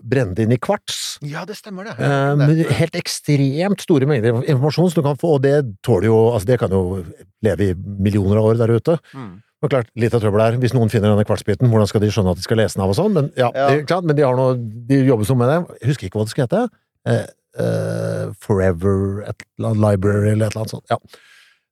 [0.03, 1.21] brenne det inn i kvarts.
[1.23, 1.95] ja det stemmer, det.
[2.03, 6.49] Eh, helt ekstremt store mengder informasjon som du kan få, og det tåler jo Altså,
[6.51, 7.05] det kan jo
[7.47, 8.97] leve i millioner av år der ute.
[9.15, 9.37] Mm.
[9.63, 12.35] Og klart, litt av trøbbel er, hvis noen finner denne kvartsbiten, hvordan skal de skjønne
[12.35, 13.15] at de skal lese den av og sånn?
[13.15, 13.69] Men ja, Ja.
[13.71, 15.79] det klart, men de har noe De jobber sånn med det.
[15.79, 16.69] Jeg husker ikke hva det skal hete.
[17.07, 17.27] Eh,
[17.63, 20.91] eh, Forever et Library eller et eller annet sånt.
[20.91, 20.99] Ja.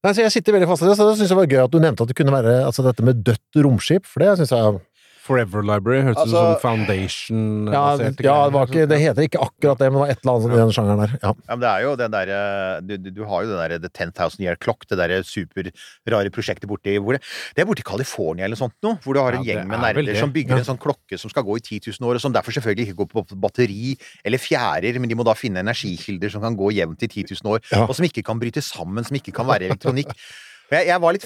[0.05, 1.73] Nei, så jeg sitter veldig fast i det, så det syns jeg var gøy at
[1.75, 4.81] du nevnte at det kunne være altså dette med dødt romskip, for det syns jeg
[5.25, 7.39] Forever Library høres ut Altså- som Foundation
[7.73, 10.33] ja, ja, det, var ikke, det heter ikke akkurat det, men det var et eller
[10.35, 11.15] annet i den sjangeren der.
[11.23, 11.31] Ja.
[11.33, 12.41] Ja, men det er jo den derre
[12.85, 16.97] du, du, har jo den derre The 10,000 Year Clock, det derre superrare prosjektet borti
[17.01, 17.23] hvor det,
[17.57, 20.21] det er borti California eller sånt noe, hvor du har en gjeng med er nerder
[20.21, 20.63] som bygger Ja.
[20.63, 23.01] en sånn klokke som skal gå i 10 000 år, og som derfor selvfølgelig ikke
[23.05, 27.03] går på batteri eller fjærer, men de må da finne energikilder som kan gå jevnt
[27.03, 27.87] i 10 000 år, Ja.
[27.89, 30.13] og som ikke kan bryte sammen, som ikke kan være elektronikk.
[30.73, 31.25] Jeg, jeg, var litt,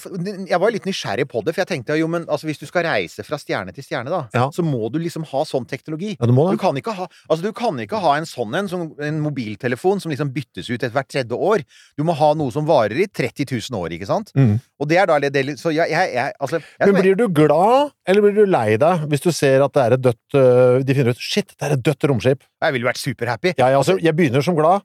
[0.51, 2.87] jeg var litt nysgjerrig på det, for jeg tenkte jo, men altså, hvis du skal
[2.89, 4.49] reise fra stjerne til stjerne, da, Ja.
[4.55, 6.17] så må du liksom ha sånn teknologi.
[6.19, 8.95] ja, du må Du kan ha, altså du kan ikke ha en sånn en, som
[9.01, 11.65] en mobiltelefon som liksom byttes ut etter hvert tredje år.
[11.97, 14.33] Du må ha noe som varer i 30 000 år, ikke sant?
[14.37, 14.59] Mm.
[14.81, 18.35] Og det er da det, Så jeg, jeg, altså Men blir du glad, eller blir
[18.35, 21.19] du lei deg, hvis du ser at det er et dødt øh, De finner ut
[21.29, 22.43] Shit, det er et dødt romskip.
[22.63, 23.55] jeg ville vært superhappy.
[23.59, 24.83] Jeg, altså, jeg begynner som glad,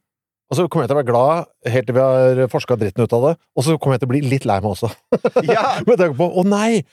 [0.54, 3.16] og så kommer jeg til å være glad helt til vi har forska dritten ut
[3.18, 4.92] av det, og så kommer jeg til å bli litt lei meg også.
[5.50, 5.80] Ja.
[5.88, 6.84] Med tanke på Å nei!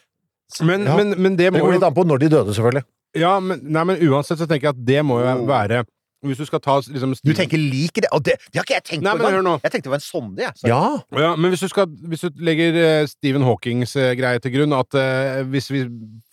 [0.67, 0.97] Men, Ja.
[0.99, 2.87] men, men det Det går litt an på når de døde, selvfølgelig.
[3.21, 5.85] Ja, men, nei, men uansett så tenker jeg at det må jo være
[6.27, 8.11] Hvis du skal ta liksom Du tenker lik det?
[8.15, 9.61] Og det, det har ikke jeg tenkt Nei, på men engang!
[9.65, 10.71] Jeg tenkte det var en sonde, jeg.
[10.71, 10.81] Ja!
[11.23, 14.75] Ja, men hvis du, skal, hvis du legger eh, Stephen Hawkings eh, greie til grunn,
[14.77, 15.85] at uh, hvis vi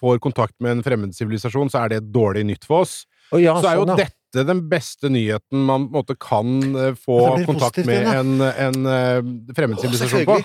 [0.01, 2.99] får kontakt med en fremmed sivilisasjon, så er det dårlig nytt for oss,
[3.33, 4.05] Og ja, så er jo sånn, ja.
[4.05, 8.67] dette den beste nyheten man på en måte kan eh, få kontakt med igjen, en,
[8.67, 10.37] en eh, fremmed sivilisasjon på.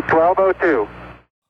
[0.00, 0.88] 1202.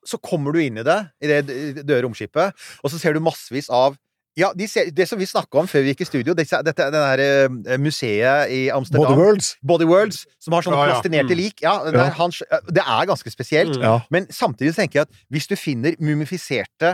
[0.07, 1.41] så kommer du inn i det, i det
[1.85, 3.97] døde romskipet, og så ser du massevis av
[4.39, 6.85] ja, de ser, Det som vi snakka om før vi gikk i studio, dette, dette
[6.93, 7.21] det der
[7.73, 9.49] eh, museet i Amsterdam Body Worlds.
[9.59, 10.93] Body Worlds, som har sånne Ja, ja.
[10.93, 11.39] plastinerte Mm.
[11.41, 11.59] lik.
[11.65, 12.05] Ja, det, Ja.
[12.05, 12.39] er hans,
[12.71, 13.75] det er ganske spesielt.
[13.75, 14.05] Mm.
[14.09, 16.93] Men samtidig tenker jeg at hvis du finner mumifiserte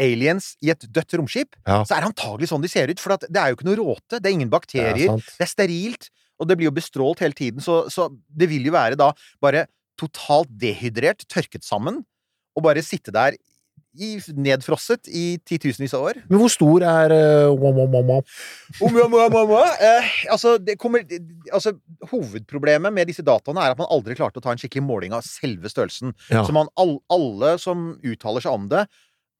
[0.00, 1.82] aliens i et dødt romskip, Ja.
[1.84, 3.00] så er det antagelig sånn de ser ut.
[3.00, 5.24] For at det er jo ikke noe råte, det er ingen er bakterier, sant.
[5.38, 8.72] det er sterilt, og det blir jo bestrålt hele tiden, så, så det vil jo
[8.72, 9.66] være da bare
[10.00, 12.04] totalt dehydrert, tørket sammen,
[12.56, 13.36] og bare sitte der
[14.00, 16.20] i, nedfrosset i titusenvis av år.
[16.30, 17.12] Men hvor stor er
[21.52, 21.74] altså,
[22.10, 25.24] hovedproblemet med disse dataene er at man aldri klarte å ta en skikkelig måling av
[25.26, 26.14] selve størrelsen.
[26.32, 26.44] Ja.
[26.46, 28.86] Så man, all, alle som uttaler seg om det,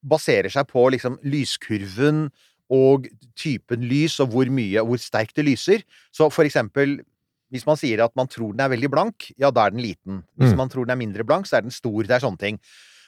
[0.03, 2.27] baserer seg på liksom lyskurven
[2.73, 5.83] og typen lys, og hvor mye, hvor sterkt det lyser.
[6.15, 7.01] Så for eksempel
[7.53, 10.23] hvis man sier at man tror den er veldig blank, ja, da er den liten.
[10.41, 10.57] Hvis Mm.
[10.57, 12.01] man tror den er mindre blank, så er den stor.
[12.03, 12.59] Det er sånne ting.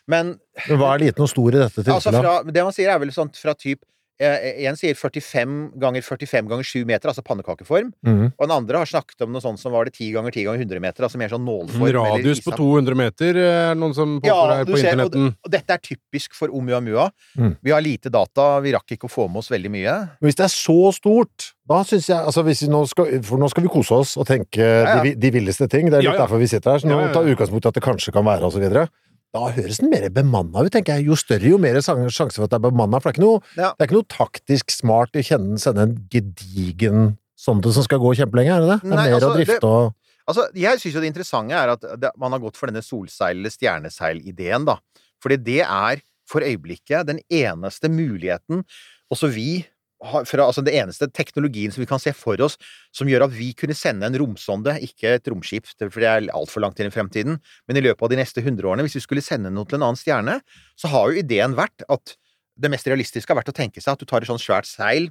[0.07, 0.35] Men
[0.69, 3.33] hva er liten og stor i dette Altså fra, det man sier er vel sånn
[3.35, 3.81] fra typ
[4.23, 7.89] En sier 45 ganger 45 ganger 7 meter, altså pannekakeform.
[8.07, 8.29] Mm.
[8.37, 10.63] Og den andre har snakket om noe sånt som var det 10 ganger 10 ganger
[10.63, 11.89] 100 meter, altså mer sånn nålform.
[11.97, 15.35] Radius på 200 meter eh, er noen som påstår Ja, her på ser, og, internetten.
[15.43, 17.09] og dette er typisk for Oumuamua.
[17.35, 17.57] Mm.
[17.67, 19.97] Vi har lite data, vi rakk ikke å få med oss veldig mye.
[20.21, 23.65] Men Hvis det er så stort, da syns jeg altså nå skal, For nå skal
[23.65, 25.01] vi kose oss og tenke ja.
[25.03, 25.89] De, de villeste ting.
[25.91, 26.27] Det er litt Ja, ja.
[26.27, 26.85] derfor vi sitter her.
[26.85, 27.15] Så nå Ja, ja, ja.
[27.17, 28.87] ta utgangspunkt i at det kanskje kan være, og så videre.
[29.35, 31.09] Da høres den mer bemanna ut, tenker jeg.
[31.11, 33.01] Jo større, jo mer sjanse for at det er bemanna.
[33.03, 33.73] For det er ikke noe, Ja.
[33.75, 38.15] det er ikke noe taktisk smart å kjenne, sende en gedigen sonde som skal gå
[38.15, 38.81] kjempelenge, er det det?
[38.85, 39.95] Det er Nei, mer altså, å drifte og
[40.25, 43.37] Altså, jeg syns jo det interessante er at det, man har gått for denne solseil-
[43.37, 44.79] eller stjerneseil-ideen, da.
[45.21, 48.65] Fordi det er for øyeblikket den eneste muligheten
[49.13, 49.67] også vi
[50.05, 52.59] fra, altså det eneste teknologien som vi kan se for oss
[52.95, 56.65] som gjør at vi kunne sende en romsonde, ikke et romskip, for det er altfor
[56.65, 59.25] langt inn i fremtiden, men i løpet av de neste 100 årene, hvis vi skulle
[59.25, 60.39] sende noe til en annen stjerne,
[60.79, 62.17] så har jo ideen vært at
[62.55, 65.11] det mest realistiske har vært å tenke seg at du tar et sånt svært seil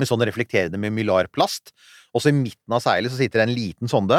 [0.00, 1.74] med sånn reflekterende med mylarplast,
[2.12, 4.18] og så i midten av seilet så sitter det en liten sonde,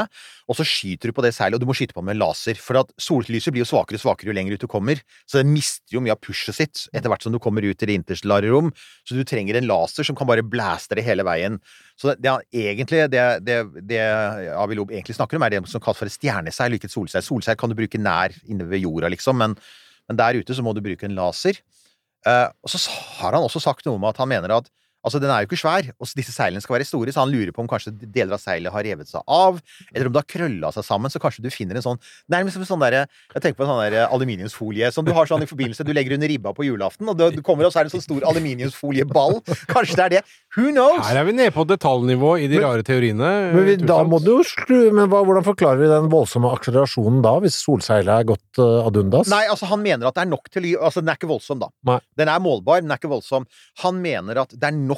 [0.50, 2.80] og så skyter du på det seilet, og du må skyte på med laser, for
[2.82, 5.94] at sollyset blir jo svakere og svakere jo lenger ut du kommer, så det mister
[5.94, 8.72] jo mye av pushet sitt etter hvert som du kommer ut i det interstellare rom,
[9.06, 11.60] så du trenger en laser som kan bare blaste det hele veien.
[12.00, 13.62] Så det, det egentlig, det, det,
[13.94, 14.02] det
[14.58, 17.26] Avilob egentlig snakker om, er det som kalles for et stjerneseil, ikke et solseil.
[17.26, 19.54] Solseil kan du bruke nær inne ved jorda, liksom, men,
[20.10, 21.62] men der ute så må du bruke en laser.
[22.24, 22.80] Uh, og så
[23.20, 24.70] har han også sagt noe om at han mener at
[25.04, 27.52] Altså, den er jo ikke svær, og disse seilene skal være store, så han lurer
[27.56, 29.60] på om kanskje deler av seilet har revet seg av,
[29.92, 32.00] eller om det har krølla seg sammen, så kanskje du finner en sånn
[32.32, 33.02] Nærmest som en sånn derre
[33.34, 36.16] Jeg tenker på en sånn der aluminiumsfolie som du har sånn i forbindelse Du legger
[36.16, 39.40] under ribba på julaften, og du, kommer og så er det en sånn stor aluminiumsfolieball.
[39.72, 40.22] Kanskje det er det.
[40.56, 41.02] Who knows?
[41.08, 43.32] Her er vi nede på detaljnivå i de Men- rare teoriene.
[43.54, 46.52] Men vi, eh, da må du jo skru Men hva, hvordan forklarer vi den voldsomme
[46.54, 49.32] akselerasjonen da, hvis solseilet er gått uh, ad undas?
[49.34, 51.32] Nei, altså han mener at det er nok til å gi Altså, den er ikke
[51.32, 51.70] voldsom, da.
[51.88, 52.00] Nei.
[52.20, 53.48] Den er målbar, men den er ikke voldsom.
[53.84, 54.93] Han mener at det er nok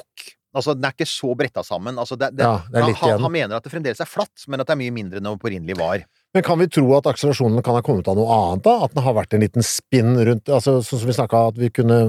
[0.55, 1.97] Altså, den er ikke så bretta sammen.
[1.99, 3.23] Altså, det, det, Ja, det er litt han, igjen.
[3.27, 5.33] han mener at det fremdeles er flatt, men at det er mye mindre enn det
[5.35, 6.05] opprinnelig var.
[6.35, 8.77] Men kan vi tro at akselerasjonen kan ha kommet av noe annet, da?
[8.87, 11.69] At den har vært en liten spinn rundt altså Sånn som vi snakka at vi
[11.75, 11.99] kunne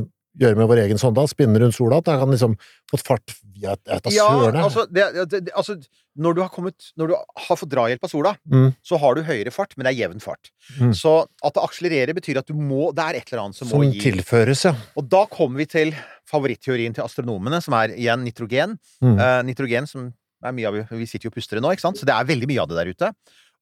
[0.40, 1.98] gjøre med vår egen sonde, spinne rundt sola?
[2.02, 2.56] At det kan liksom
[2.92, 4.64] fått fart via et, et av Ja, sørene?
[4.66, 5.78] altså, det, det, altså
[6.16, 8.70] når du har kommet Når du har fått drahjelp av sola, Mm.
[8.84, 10.50] så har du høyere fart, men det er jevn fart.
[10.80, 10.92] Mm.
[10.96, 11.12] Så
[11.44, 13.90] at det akselererer, betyr at du må Det er et eller annet som, som må
[13.90, 14.74] gi Som tilføres, ja.
[14.96, 15.92] Og da kommer vi til
[16.30, 18.78] favoritteorien til astronomene, som er igjen nitrogen.
[19.04, 19.16] Mm.
[19.20, 20.08] Uh, nitrogen som
[20.44, 21.98] er mye av Vi sitter jo og puster det nå, ikke sant?
[22.00, 23.12] Så det er veldig mye av det der ute.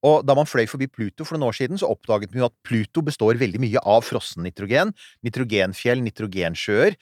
[0.04, 2.56] Og da man fløy forbi Pluto for noen år siden, så oppdaget man jo at
[2.66, 4.92] Pluto består veldig mye av frossen nitrogen.
[5.24, 6.98] Nitrogenfjell, nitrogensjøer.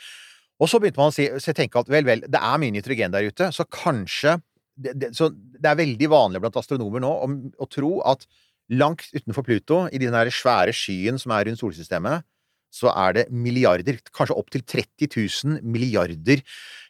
[0.63, 3.27] Og så begynte man å si, tenker at vel, vel, det er mye nitrogen der
[3.27, 4.39] ute, så kanskje
[4.73, 7.27] det, det, Så det er veldig vanlig blant astronomer nå å,
[7.61, 8.25] å tro at
[8.73, 12.25] langt utenfor Pluto, i den der svære skyen som er rundt solsystemet,
[12.73, 16.41] så er det milliarder, kanskje opptil 30 000 milliarder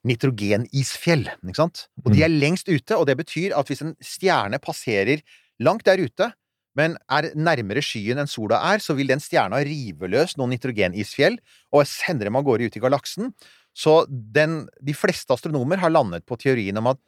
[0.06, 1.26] nitrogenisfjell.
[1.42, 1.86] Ikke sant?
[2.04, 5.24] Og de er lengst ute, og det betyr at hvis en stjerne passerer
[5.60, 6.30] langt der ute,
[6.78, 11.36] men er nærmere skyen enn sola er, så vil den stjerna rive løs noen nitrogenisfjell
[11.74, 13.32] og sende dem av gårde ut i galaksen.
[13.76, 17.00] Så den, de fleste astronomer har landet på teorien om at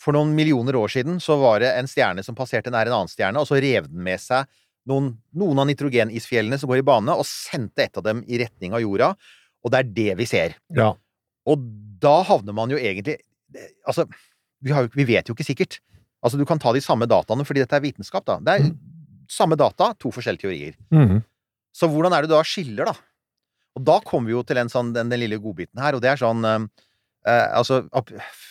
[0.00, 3.10] for noen millioner år siden så var det en stjerne som passerte nær en annen
[3.10, 4.48] stjerne, og så rev den med seg
[4.88, 8.74] noen, noen av nitrogenisfjellene som går i bane, og sendte et av dem i retning
[8.76, 9.12] av jorda.
[9.60, 10.56] Og det er det vi ser.
[10.76, 10.94] ja.
[11.48, 11.62] Og
[12.00, 13.18] da havner man jo egentlig
[13.88, 14.04] Altså,
[14.62, 15.80] vi, har jo, vi vet jo ikke sikkert.
[16.20, 18.38] Altså, du kan ta de samme dataene, fordi dette er vitenskap, da.
[18.44, 18.70] Det er
[19.30, 20.74] samme data, to forskjellige teorier.
[20.92, 21.22] Mm.
[21.76, 22.96] Så hvordan er det du da skiller, da?
[23.78, 26.10] Og da kommer vi jo til en sånn, den, den lille godbiten her, og det
[26.12, 26.66] er sånn eh,
[27.30, 27.84] eh, Altså,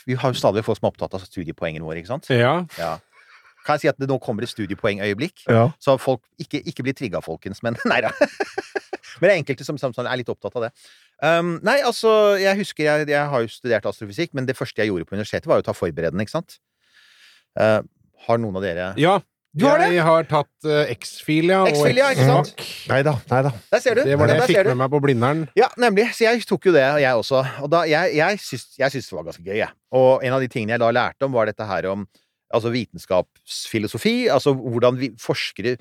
[0.07, 2.31] vi har jo stadig folk som er opptatt av studiepoengene våre, ikke sant?
[2.31, 2.61] Ja.
[2.79, 2.95] Ja.
[3.67, 5.43] Kan jeg si at det nå kommer et studiepoengøyeblikk?
[5.51, 5.67] Ja.
[5.83, 8.13] Så folk ikke, ikke bli trigga, folkens, men nei da.
[9.19, 10.71] men det er enkelte som, som er litt opptatt av det.
[11.19, 14.93] Um, nei, altså, jeg husker jeg, jeg har jo studert astrofysikk, men det første jeg
[14.93, 16.61] gjorde på universitetet, var jo å ta forberedende, ikke sant?
[17.59, 17.81] Uh,
[18.27, 19.19] har noen av dere ja.
[19.57, 19.87] Du har det?
[19.95, 21.63] Jeg har tatt uh, X-fil, ja.
[21.65, 21.87] og?
[21.89, 22.51] X-Fac.
[22.91, 23.51] Nei da, nei da.
[23.73, 24.03] Der ser du!
[24.05, 25.41] Det var det jeg fikk med meg på Blindern.
[25.57, 26.05] Ja, nemlig.
[26.13, 27.41] Så jeg tok jo det, jeg også.
[27.65, 29.73] Og da, jeg, jeg, syns, jeg syns det var ganske gøy, jeg.
[29.97, 32.05] Og en av de tingene jeg da lærte om, var dette her om
[32.53, 34.15] altså vitenskapsfilosofi.
[34.37, 35.75] Altså hvordan vi forskere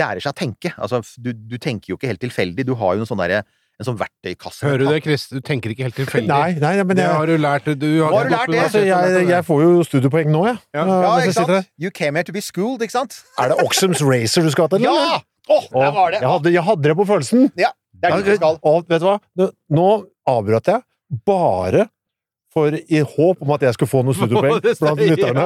[0.00, 0.72] lærer seg å tenke.
[0.80, 2.66] Altså, du, du tenker jo ikke helt tilfeldig.
[2.66, 3.44] Du har jo en sånn derre
[3.80, 4.66] en sånn verktøykasse.
[4.66, 5.24] Hører du det, Chris?
[5.32, 6.28] Du tenker ikke helt tilfeldig.
[6.28, 7.70] Nei, nei, men Det jeg, har du lært.
[7.80, 8.60] Du har, har du lært det?
[8.66, 10.60] altså, jeg, jeg får jo studiepoeng nå, jeg.
[10.76, 10.84] Ja.
[10.84, 11.70] Ja, ja ikke sant?
[11.80, 13.20] You came here to be schooled, ikke sant?
[13.40, 14.84] Er det Oxums Racer du skal til?
[14.84, 15.20] Ja!
[15.50, 16.20] Oh, der var det!
[16.20, 17.48] Jeg hadde, jeg hadde det på følelsen.
[17.58, 18.60] Ja, det er dit du skal.
[18.70, 19.48] Og vet du hva?
[19.74, 19.88] Nå
[20.30, 20.84] avbrøt jeg
[21.26, 21.88] bare
[22.50, 25.44] for i håp om at jeg skulle få noen studiepoeng blant lytterne.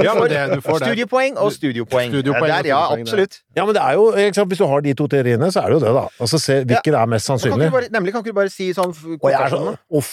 [0.00, 0.86] Ja, men det, du får det.
[0.88, 2.08] Studiepoeng og studiopoeng.
[2.14, 3.36] Studiopoeng Der, ja, absolutt.
[3.56, 5.76] Ja, men det er jo, sant, Hvis du har de to teoriene, så er det
[5.80, 6.04] jo det, da.
[6.24, 7.58] Altså, se hvilken er mest sannsynlig.
[7.58, 7.68] kan ikke sannsynlig.
[7.68, 10.12] du bare, nemlig kan ikke du bare si sånn Og jeg er sånn Uff,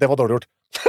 [0.00, 0.48] det var dårlig gjort.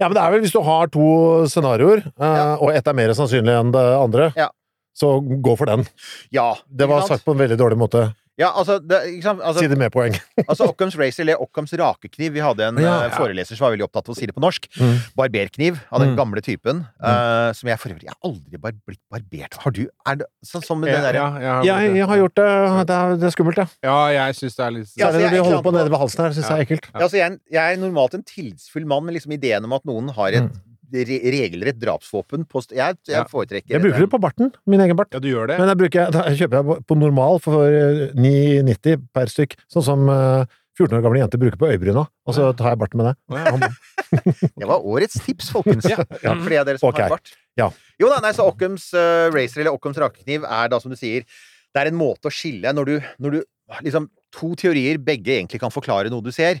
[0.00, 1.06] ja, men det er vel hvis du har to
[1.50, 2.56] scenarioer, eh, Ja.
[2.56, 4.48] og ett er mer sannsynlig enn det andre, Ja.
[4.96, 5.86] så gå for den.
[6.34, 6.54] Ja.
[6.66, 7.10] Det var sant?
[7.20, 8.08] sagt på en veldig dårlig måte.
[8.40, 9.42] Ja, altså, det, ikke sant?
[9.44, 10.14] Altså, Si det med poeng.
[10.50, 12.32] altså Occams Racer eller Occams rakekniv.
[12.32, 13.16] Vi hadde en Ja, eh, ja.
[13.18, 14.68] foreleser som var veldig opptatt av å si det på norsk.
[14.80, 14.94] Mm.
[15.20, 16.16] Barberkniv av den Mm.
[16.16, 16.80] gamle typen.
[17.02, 19.54] eh, som jeg for øvrig Jeg har aldri bar blitt barbert.
[19.62, 19.82] Har du?
[20.08, 21.12] Er det sånn som det der?
[21.14, 22.48] ja, jeg har, Jeg, jeg har gjort det.
[22.88, 23.66] Det er, det er skummelt, ja.
[23.84, 25.72] ja, jeg syns det er litt Ja, Særlig altså, når jeg de er holder på
[25.76, 26.30] nede ved halsen her.
[26.32, 26.86] Syns jeg er ekkelt.
[26.94, 29.84] Ja, altså, jeg, er jeg er normalt en tillitsfull mann, med liksom ideen om at
[29.84, 30.60] noen har et Mm.
[30.92, 33.24] Regelrett drapsvåpen på Jeg, jeg Ja.
[33.24, 34.52] foretrekker Jeg bruker det på barten.
[34.66, 35.08] Min egen bart.
[35.12, 35.58] Ja, du gjør det?
[35.58, 39.56] Men jeg bruker, da kjøper jeg på- på normal for eh, 9,90 per stykk.
[39.72, 40.44] Sånn som eh,
[40.78, 42.06] 14 år gamle jenter bruker på øyebryna.
[42.26, 43.16] Og så tar jeg barten med det.
[43.36, 43.68] Ja.
[44.60, 45.84] Det var årets tips, folkens.
[45.88, 46.04] Ja.
[46.04, 47.06] For de av dere som okay.
[47.08, 47.32] har bart.
[47.56, 47.70] Ja.
[48.00, 51.24] Jo da, nei, så Occums uh, Racer eller Occums rakekniv er da, som du sier,
[51.72, 53.42] det er en måte å skille når du, når du
[53.84, 56.56] liksom To teorier, begge egentlig kan forklare noe du ser.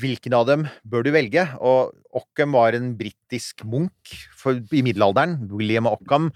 [0.00, 1.44] Hvilken av dem bør du velge?
[1.60, 5.36] Og Ockham var en britisk munk for, i middelalderen.
[5.52, 6.30] William Ockham.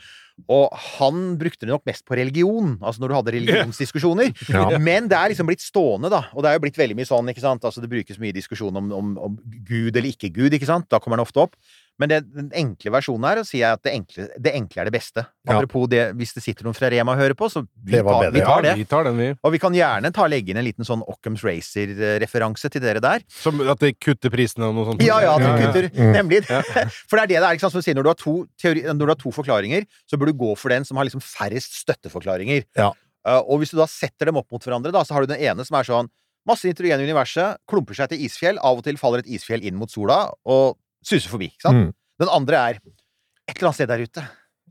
[0.53, 4.35] Og han brukte det nok mest på religion, altså når du hadde religionsdiskusjoner.
[4.53, 4.79] Ja.
[4.79, 6.27] Men det er liksom blitt stående, da.
[6.37, 7.65] Og det er jo blitt veldig mye sånn, ikke sant.
[7.67, 10.89] Altså det brukes mye diskusjon om, om, om Gud eller ikke Gud, ikke sant.
[10.93, 11.57] Da kommer den ofte opp.
[12.01, 14.93] Men det, den enkle versjonen her, sier jeg at det enkle, det enkle er det
[14.93, 15.23] beste.
[15.47, 15.55] Ja.
[15.55, 18.43] Apropos det, hvis det sitter noen fra Rema og hører på, så vi tar, vi
[18.45, 18.75] tar Ja, det.
[18.83, 19.29] vi tar den, vi.
[19.41, 23.25] Og vi kan gjerne ta legge inn en liten sånn Occams Racer-referanse til dere der.
[23.33, 25.07] Som at det kutter prisene og noe sånt.
[25.07, 25.63] Ja, ja, at de ja.
[25.65, 25.89] kutter.
[25.97, 26.13] Mm.
[26.19, 26.43] Nemlig.
[27.09, 28.37] For det er det det er, ikke sant, som du sier, når du har to,
[28.61, 31.25] teori, når du har to forklaringer, så bør du gå for den som har liksom
[31.25, 32.65] færrest støtteforklaringer.
[32.77, 32.93] Ja.
[33.27, 35.43] Uh, og hvis du da setter dem opp mot hverandre, da, så har du den
[35.43, 36.13] ene som er sånn
[36.47, 39.75] Masse nitrogen i universet, klumper seg til isfjell, av og til faller et isfjell inn
[39.75, 40.77] mot sola og
[41.07, 41.51] suser forbi.
[41.55, 41.85] ikke sant?
[41.87, 41.93] Mm.
[42.25, 44.23] Den andre er et eller annet sted der ute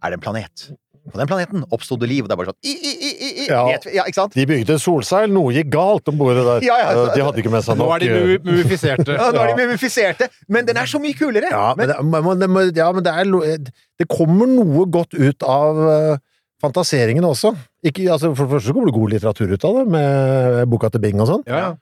[0.04, 0.65] er det en planet.
[1.06, 3.28] På den planeten oppstod det liv, og det er bare sånn i, i, i, i,
[3.43, 3.48] i.
[3.52, 3.60] Ja.
[3.93, 4.34] Ja, ikke sant?
[4.34, 6.65] De bygde solseil, noe gikk galt om bordet der.
[6.71, 9.13] Ja, ja, Eh, De hadde ikke med seg nok Nå er de eh, mumifiserte.
[9.21, 11.52] Ja, nå er de mumifiserte, men den er så mye kulere!
[11.54, 13.69] Ja, men, det, men, det, må- ja, men det er
[14.02, 16.17] Det kommer noe godt ut av eh,
[16.65, 17.54] fantaseringen også.
[17.86, 20.89] Ikke, altså, for det første så kommer det god litteratur ut av det, med boka
[20.89, 21.45] til Bing og sånn.
[21.45, 21.74] Ja, ja.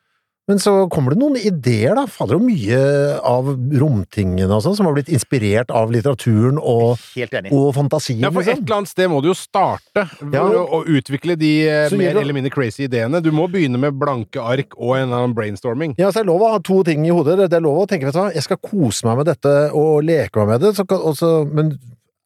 [0.52, 2.02] Men så kommer det noen ideer, da.
[2.12, 2.80] Fader, og mye
[3.24, 3.46] av
[3.80, 7.00] romtingene og sånn, som har blitt inspirert av litteraturen og,
[7.48, 8.66] og fantasien, Ja, for et liksom.
[8.66, 10.04] eller annet sted må du jo starte
[10.34, 10.44] Ja.
[10.44, 13.22] å, å utvikle de eh, Så mer eller mindre crazy ideene.
[13.24, 15.96] Du må begynne med blanke ark og en eller annen brainstorming.
[15.98, 17.38] Ja, så det er lov å ha to ting i hodet.
[17.48, 20.04] Det er lov å tenke, vet du hva, jeg skal kose meg med dette og
[20.04, 21.72] leke meg med det, så, kan- også, men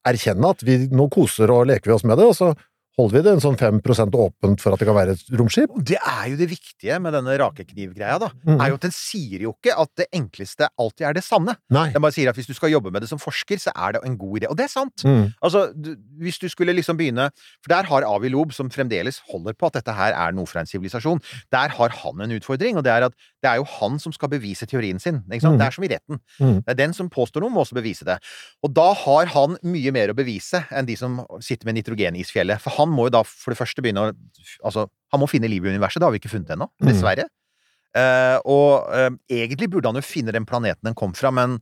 [0.10, 2.50] erkjenne at vi nå koser og leker vi oss med det, og så
[2.98, 5.74] holder vi det en sånn 5% åpent for at det kan være et romskip.
[5.86, 8.32] Det er jo det viktige med denne rakeknivgreia, da.
[8.48, 8.56] Mm.
[8.56, 11.58] Er jo at den sier jo ikke at det enkleste alltid er det sanne.
[11.74, 11.88] Nei.
[11.94, 14.04] Den bare sier at hvis du skal jobbe med det som forsker, så er det
[14.08, 14.50] en god idé.
[14.50, 15.06] Og det er sant!
[15.06, 15.30] Mm.
[15.46, 17.30] Altså, du, hvis du skulle liksom begynne
[17.62, 20.64] For der har Avi Loeb, som fremdeles holder på at dette her er noe fra
[20.64, 21.22] en sivilisasjon,
[21.54, 24.32] der har han en utfordring, og det er at det er jo han som skal
[24.32, 25.22] bevise teorien sin.
[25.30, 25.52] Ikke?
[25.54, 25.60] Mm.
[25.62, 26.22] Det er som i retten.
[26.42, 26.60] Mm.
[26.66, 28.18] Det er den som påstår noe, må også bevise det.
[28.66, 32.64] Og da har han mye mer å bevise enn de som sitter med nitrogenisfjellet.
[32.64, 34.14] For han må jo da for det første begynne å
[34.68, 36.00] Altså, han må finne liv i universet.
[36.02, 36.88] Det har vi ikke funnet ennå, Mm.
[36.92, 37.28] dessverre.
[37.98, 41.56] Eh, og uh, egentlig burde han jo finne den planeten den kom fra, men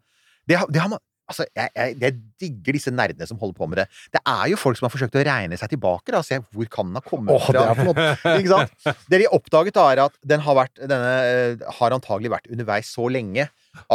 [0.50, 3.80] det, det har man Altså, jeg, jeg, jeg digger disse nerdene som holder på med
[3.80, 3.86] det.
[4.14, 6.12] Det er jo folk som har forsøkt å regne seg tilbake.
[6.14, 8.04] Da, se hvor kan den ha kommet Åh, det fra.
[8.30, 8.44] er.
[8.52, 8.86] Sant?
[9.10, 12.92] Det de oppdaget, da, er at den har, vært, denne, eh, har antagelig vært underveis
[12.94, 13.48] så lenge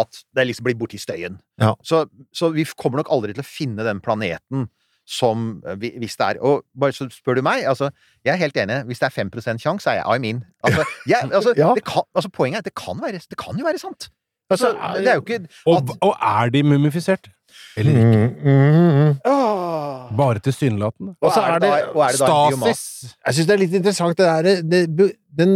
[0.03, 1.39] at det liksom blir borti støyen.
[1.63, 1.77] Ja.
[1.87, 2.03] Så,
[2.35, 4.67] så vi kommer nok aldri til å finne den planeten
[5.07, 7.91] som eh, Hvis det er Og bare så spør du meg, altså
[8.25, 8.83] Jeg er helt enig.
[8.85, 10.45] Hvis det er 5 sjanse, er jeg I'm in.
[10.65, 11.73] Altså, jeg, altså, Ja.
[11.75, 14.11] det kan, altså Poenget er at det kan, være, det kan jo være sant.
[14.51, 17.31] Altså, det er jo ikke Og, og er de mumifisert?
[17.77, 18.27] Eller ikke?
[18.45, 20.17] Mm, mm, mm.
[20.17, 21.15] Bare tilsynelatende?
[21.21, 22.17] Og Og så er det er det?
[22.17, 23.15] Stasis?
[23.27, 25.55] Jeg syns det er litt interessant, det der det, den,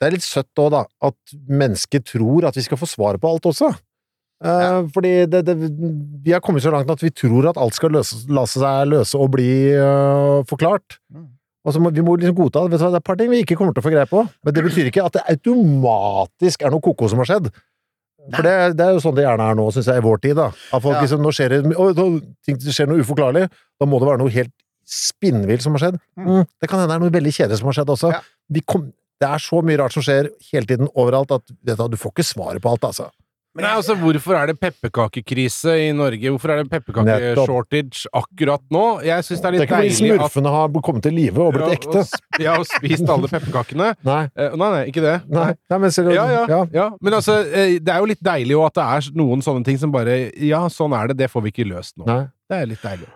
[0.00, 3.30] det er litt søtt òg, da, at mennesket tror at vi skal få svaret på
[3.32, 3.72] alt også.
[4.44, 5.56] Eh, Fordi det, det,
[6.22, 9.18] vi har kommet så langt at vi tror at alt skal løse, la seg løse
[9.18, 11.00] og bli uh, forklart.
[11.10, 11.26] Mm.
[11.66, 13.42] Og så må, vi må liksom godta vet du Det er et par ting vi
[13.42, 16.72] ikke kommer til å få greie på, men det betyr ikke at det automatisk er
[16.72, 17.50] noe koko som har skjedd.
[18.28, 20.36] For det, det er jo sånn det gjerne er nå, syns jeg, i vår tid.
[20.38, 20.48] da.
[20.52, 21.02] At folk Ja.
[21.04, 22.08] liksom, nå skjer det, å,
[22.44, 23.46] ting, det skjer noe uforklarlig,
[23.80, 24.54] da må det være noe helt
[24.88, 25.98] spinnvilt som har skjedd.
[26.16, 28.12] Mm, det kan hende det er noe veldig kjedelig som har skjedd også.
[28.14, 28.20] Ja.
[28.68, 32.14] Kom, det er så mye rart som skjer hele tiden, overalt, at du, du får
[32.14, 33.08] ikke svaret på alt, altså.
[33.58, 36.30] Nei, altså, Hvorfor er det pepperkakekrise i Norge?
[36.30, 38.84] Hvorfor er det pepperkakeshortage akkurat nå?
[39.06, 39.68] Jeg synes det er litt deilig...
[39.68, 42.04] Det er ikke fordi smurfene at har kommet til live og blitt Ja, ekte.
[42.04, 43.90] og Ja, og spist alle pepperkakene.
[44.08, 45.16] Nei, Eh, nei, nei, ikke det.
[45.34, 46.60] nei, nei men ser du Ja, ja, ja.
[46.72, 46.88] ja.
[47.02, 49.90] Men altså, eh, det er jo litt deilig at det er noen sånne ting som
[49.94, 51.18] bare Ja, sånn er det.
[51.24, 52.06] Det får vi ikke løst nå.
[52.08, 52.22] Nei.
[52.48, 53.08] Det er litt deilig.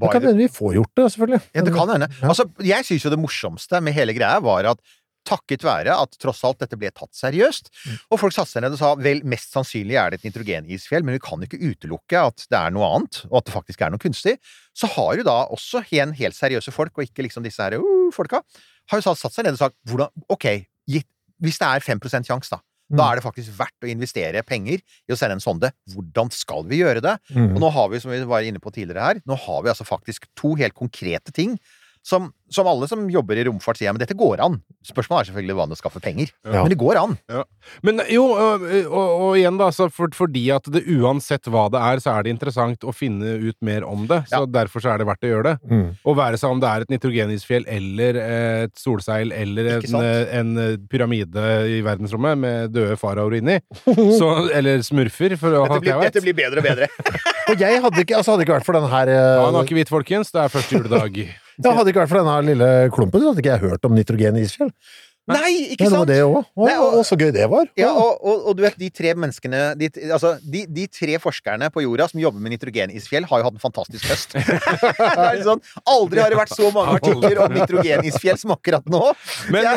[0.00, 1.40] Det kan hende vi får gjort det, selvfølgelig.
[1.58, 2.06] Ja, det kan hende.
[2.22, 2.28] Ja.
[2.30, 4.78] Altså, jeg syns jo det morsomste med hele greia var at
[5.28, 7.98] takket være at tross alt dette ble tatt seriøst, Mm.
[8.10, 11.14] og folk satte seg ned og sa vel, mest sannsynlig er det et nitrogenisfjell, men
[11.18, 13.98] vi kan ikke utelukke at det er noe annet, og at det faktisk er noe
[14.02, 14.38] kunstig,
[14.74, 18.10] så har jo da også igjen helt seriøse folk, og ikke liksom disse her uh,
[18.12, 18.42] folka,
[18.90, 20.46] har jo satt seg ned og sagt hvordan Ok,
[20.88, 21.06] gitt,
[21.40, 22.60] hvis det er 5 sjanse, da.
[22.90, 23.12] Da Mm.
[23.12, 25.70] er det faktisk verdt å investere penger i å sende en sonde.
[25.94, 27.12] Hvordan skal vi gjøre det?
[27.30, 27.54] Mm.
[27.54, 29.86] Og nå har vi, som vi var inne på tidligere her, nå har vi altså
[29.86, 31.54] faktisk to helt konkrete ting
[32.06, 34.58] som, som alle som jobber i romfart sier, ja, men dette går an.
[34.86, 36.30] Spørsmålet er selvfølgelig hva det å skaffe penger.
[36.48, 36.62] Ja.
[36.62, 37.16] Men det går an.
[37.86, 41.82] Men jo, og, og, og igjen, da, så for, fordi at det uansett hva det
[41.90, 44.22] er, så er det interessant å finne ut mer om det.
[44.30, 44.46] Så Ja.
[44.60, 45.56] derfor så er det verdt å gjøre det.
[45.70, 45.84] Mm.
[46.08, 50.00] Og være seg om det er et nitrogenisfjell eller et solseil eller en,
[50.40, 50.54] en
[50.90, 51.44] pyramide
[51.76, 53.60] i verdensrommet med døde faraoer inni.
[54.20, 56.14] Så, eller smurfer, for å ha det jeg vet.
[56.14, 56.90] dette blir bedre og bedre.
[57.50, 59.86] Og jeg hadde ikke, altså hadde ikke vært for den her Ja, eh, han har
[59.90, 60.30] folkens.
[60.30, 61.16] Det er første juledag.
[61.64, 64.38] Ja, Hadde ikke vært for denne lille klumpen, så hadde ikke jeg hørt om nitrogen
[64.40, 64.72] i isfjell.
[65.28, 65.92] Nei, ikke sant?
[65.92, 66.44] det var det òg.
[66.56, 67.66] Og- Og så gøy det var.
[67.76, 71.68] Ja, og, og, og du vet, de tre menneskene de, altså, de, de tre forskerne
[71.70, 74.32] på jorda som jobber med nitrogenisfjell, har jo hatt en fantastisk høst.
[74.34, 79.02] det er sånn, aldri har det vært så mange artikler om nitrogenisfjell som akkurat nå.
[79.54, 79.74] Men Ja.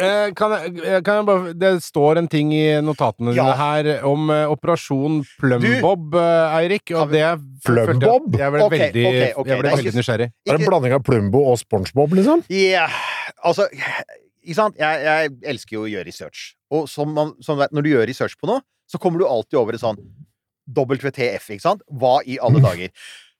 [0.00, 3.44] eh, kan, jeg, eh, kan jeg bare Det står en ting i notatene Ja.
[3.44, 6.90] dine her om eh, Operasjon Plumbob, eh, Eirik.
[6.96, 8.32] Og det er- Plumbob?
[8.36, 9.52] Jeg ble veldig, okay, okay.
[9.52, 10.30] jeg ble det veldig ikke- nysgjerrig.
[10.46, 12.42] Er det en blanding av Plumbo og SpongeBob, liksom?
[12.50, 12.88] Ja,
[13.44, 13.68] altså
[14.46, 14.78] Ikke sant?
[14.78, 16.46] Jeg, jeg elsker jo å gjøre research.
[16.70, 19.58] Og som man, som vet, når du gjør research på noe, så kommer du alltid
[19.58, 19.98] over et sånn
[20.70, 21.82] WTF, ikke sant?
[21.90, 22.94] Hva i alle dager?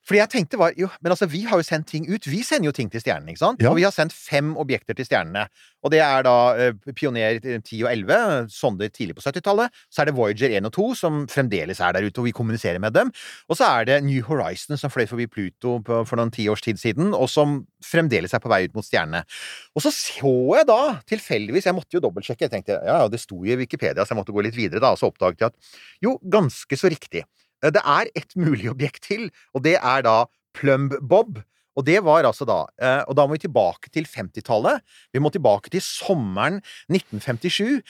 [0.06, 2.26] Fordi jeg tenkte var, jo, men altså, Vi har jo sendt ting ut.
[2.30, 3.32] Vi sender jo ting til stjernene.
[3.32, 3.62] ikke sant?
[3.62, 3.70] Ja.
[3.70, 5.46] Og vi har sendt fem objekter til stjernene.
[5.82, 9.74] Og det er da uh, Pioner 10 og 11, sonder tidlig på 70-tallet.
[9.90, 12.82] Så er det Voyager 1 og 2, som fremdeles er der ute, og vi kommuniserer
[12.82, 13.12] med dem.
[13.50, 16.80] Og så er det New Horizon, som fløy forbi Pluto på, for noen tiårs tid
[16.82, 19.24] siden, og som fremdeles er på vei ut mot stjernene.
[19.74, 22.46] Og så så jeg da, tilfeldigvis Jeg måtte jo dobbeltsjekke.
[22.46, 24.94] Jeg tenkte, ja, ja, det sto i Wikipedia, så jeg måtte gå litt videre, da.
[24.94, 25.74] Og så oppdaget jeg at
[26.06, 27.26] jo, ganske så riktig.
[27.64, 31.38] Eh, Det er et mulig objekt til, og det er da Plumb Bob.
[31.76, 34.80] Og det var altså da eh, Og da må vi tilbake til 50-tallet.
[35.12, 37.82] Vi må tilbake til sommeren 1957.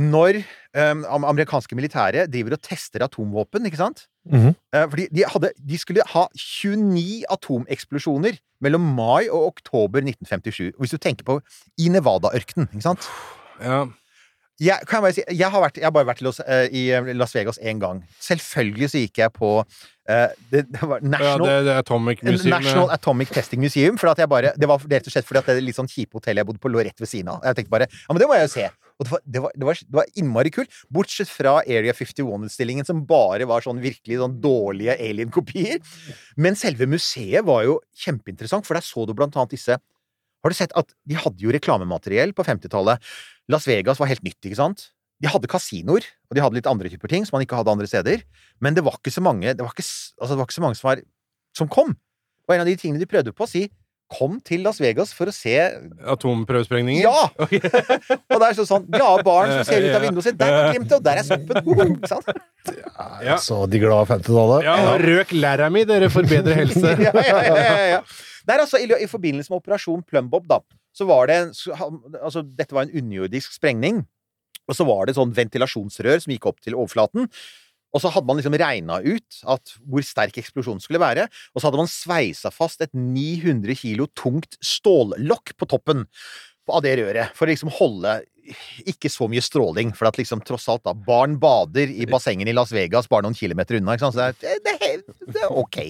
[0.00, 0.40] Når
[0.74, 4.06] eh, amerikanske militære driver og tester atomvåpen, ikke sant?
[4.26, 4.54] Mhm.
[4.74, 10.72] Eh, Fordi de, hadde, de skulle ha 29 atomeksplosjoner mellom mai og oktober 1957.
[10.80, 11.38] Hvis du tenker på
[11.78, 13.06] i Nevada-ørkenen, ikke sant?
[13.60, 13.84] Ja.
[14.62, 16.68] Jeg, kan jeg, bare si, jeg, har vært, jeg har bare vært i Las, eh,
[16.70, 16.82] i
[17.18, 18.04] Las Vegas én gang.
[18.22, 22.54] Selvfølgelig så gikk jeg på uh, det, det var ja, National, det, Atomic Museum.
[22.54, 23.98] National Atomic Testing Museum.
[23.98, 26.62] Bare, det var rett og slett fordi at det litt sånn kjipe hotellet jeg bodde
[26.62, 27.42] på, lå rett ved siden av.
[27.48, 28.68] Jeg tenkte bare ja, men det må jeg jo se.
[28.94, 30.76] Og det var, det var, det var, det var innmari kult.
[30.94, 35.82] Bortsett fra Area 51-utstillingen, som bare var sånn virkelig sånn dårlige alien-kopier.
[36.38, 39.80] Men selve museet var jo kjempeinteressant, for der så du blant annet disse
[40.44, 43.00] Har du sett at de hadde jo reklamemateriell på 50-tallet?
[43.52, 44.90] Las Vegas var helt nytt, ikke sant?
[45.22, 47.88] De hadde kasinoer, og de hadde litt andre typer ting som man ikke hadde andre
[47.88, 48.24] steder.
[48.60, 49.86] Men det var ikke så mange det var ikke,
[50.20, 51.00] altså det var ikke så mange som, var,
[51.56, 51.94] som kom.
[52.44, 53.64] Og en av de tingene de prøvde på å si
[54.14, 55.54] kom til Las Vegas for å se
[56.12, 57.06] Atomprøvesprengninger?
[57.06, 57.24] Ja!
[58.34, 60.38] og det er sånn, glade barn som ser ut av vinduet sitt.
[60.38, 61.72] Der var glimtet, og der er soppen!
[61.96, 62.28] Ikke sant?
[63.24, 63.38] Ja.
[63.42, 64.68] Så de glade 50-tallet.
[64.68, 66.94] Ja, og røk læra mi, dere for bedre helse.
[67.06, 68.00] ja, ja, ja, ja,
[68.44, 68.48] ja.
[68.48, 70.60] Det er altså i, I forbindelse med Operasjon Plumbob, da,
[70.94, 71.38] så var det
[72.20, 74.04] Altså, dette var en underjordisk sprengning.
[74.68, 77.28] Og så var det sånn ventilasjonsrør som gikk opp til overflaten.
[77.94, 81.28] Og så hadde man liksom regna ut hvor sterk eksplosjonen skulle være.
[81.54, 86.06] Og så hadde man sveisa fast et 900 kilo tungt stållokk på toppen
[86.70, 87.34] av det røret.
[87.36, 88.22] For å liksom holde
[88.90, 89.92] ikke så mye stråling.
[89.96, 93.36] For at liksom tross alt, da Barn bader i bassengene i Las Vegas bare noen
[93.38, 93.96] kilometer unna.
[93.96, 94.16] Ikke sant?
[94.16, 95.80] Så det er, det er, det er ok.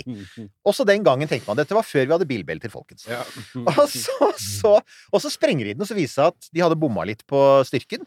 [0.70, 3.06] Også den gangen tenkte man Dette var før vi hadde bilbelter, folkens.
[3.10, 3.22] Ja.
[3.74, 4.74] Og så, så,
[5.12, 7.24] og så sprenger de den, og så viser det seg at de hadde bomma litt
[7.30, 8.04] på styrken.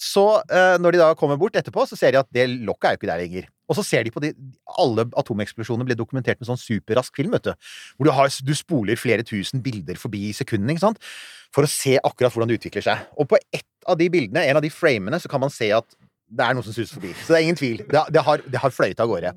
[0.00, 2.96] Så eh, når de da kommer bort etterpå, så ser de at det lokket er
[2.96, 3.50] jo ikke der lenger.
[3.68, 4.32] Og så ser de på de
[4.80, 7.52] Alle atomeksplosjoner ble dokumentert med sånn superrask film, vet du.
[7.96, 11.12] Hvor du, har, du spoler flere tusen bilder forbi i sekundene, ikke sant.
[11.54, 13.06] For å se akkurat hvordan det utvikler seg.
[13.20, 15.96] Og på ett av de bildene, en av de framene, så kan man se at
[16.34, 17.12] det er noe som suser forbi.
[17.20, 17.84] Så det er ingen tvil.
[17.84, 19.34] Det, det, har, det har fløyet av gårde.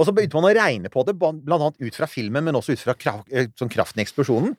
[0.00, 2.76] Og så begynte man å regne på det, blant annet ut fra filmen, men også
[2.76, 4.54] ut fra kraft, eh, sånn kraften i eksplosjonen.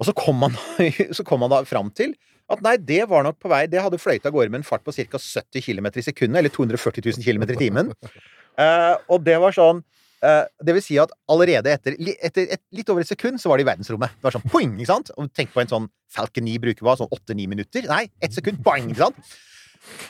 [0.00, 0.56] Og så kom, man,
[1.16, 2.16] så kom man da fram til
[2.50, 4.82] at nei, det var nok på vei Det hadde fløyet av gårde med en fart
[4.82, 5.20] på ca.
[5.20, 7.92] 70 km i sekundet, eller 240 000 km i timen.
[8.58, 9.78] Eh, og det var sånn
[10.26, 13.60] eh, Det vil si at allerede etter, etter et, litt over et sekund så var
[13.60, 14.16] de i verdensrommet.
[14.18, 15.12] Det var sånn poing, ikke sant?
[15.16, 16.96] Og tenk på en sånn Falcon 9 bruker hva?
[17.00, 17.86] Sånn 8-9 minutter?
[17.90, 18.90] Nei, ett sekund, Bang!
[18.90, 19.32] ikke sant?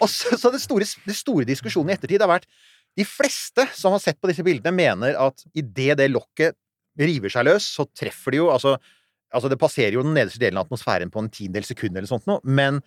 [0.03, 2.49] Og så, så det store, det store diskusjonen i ettertid har vært
[2.99, 6.57] De fleste som har sett på disse bildene, mener at idet det lokket
[7.01, 8.75] river seg løs, så treffer det jo altså,
[9.33, 12.27] altså det passerer jo den nederste delen av atmosfæren på en tiendedel sekund eller sånt
[12.29, 12.81] noe, men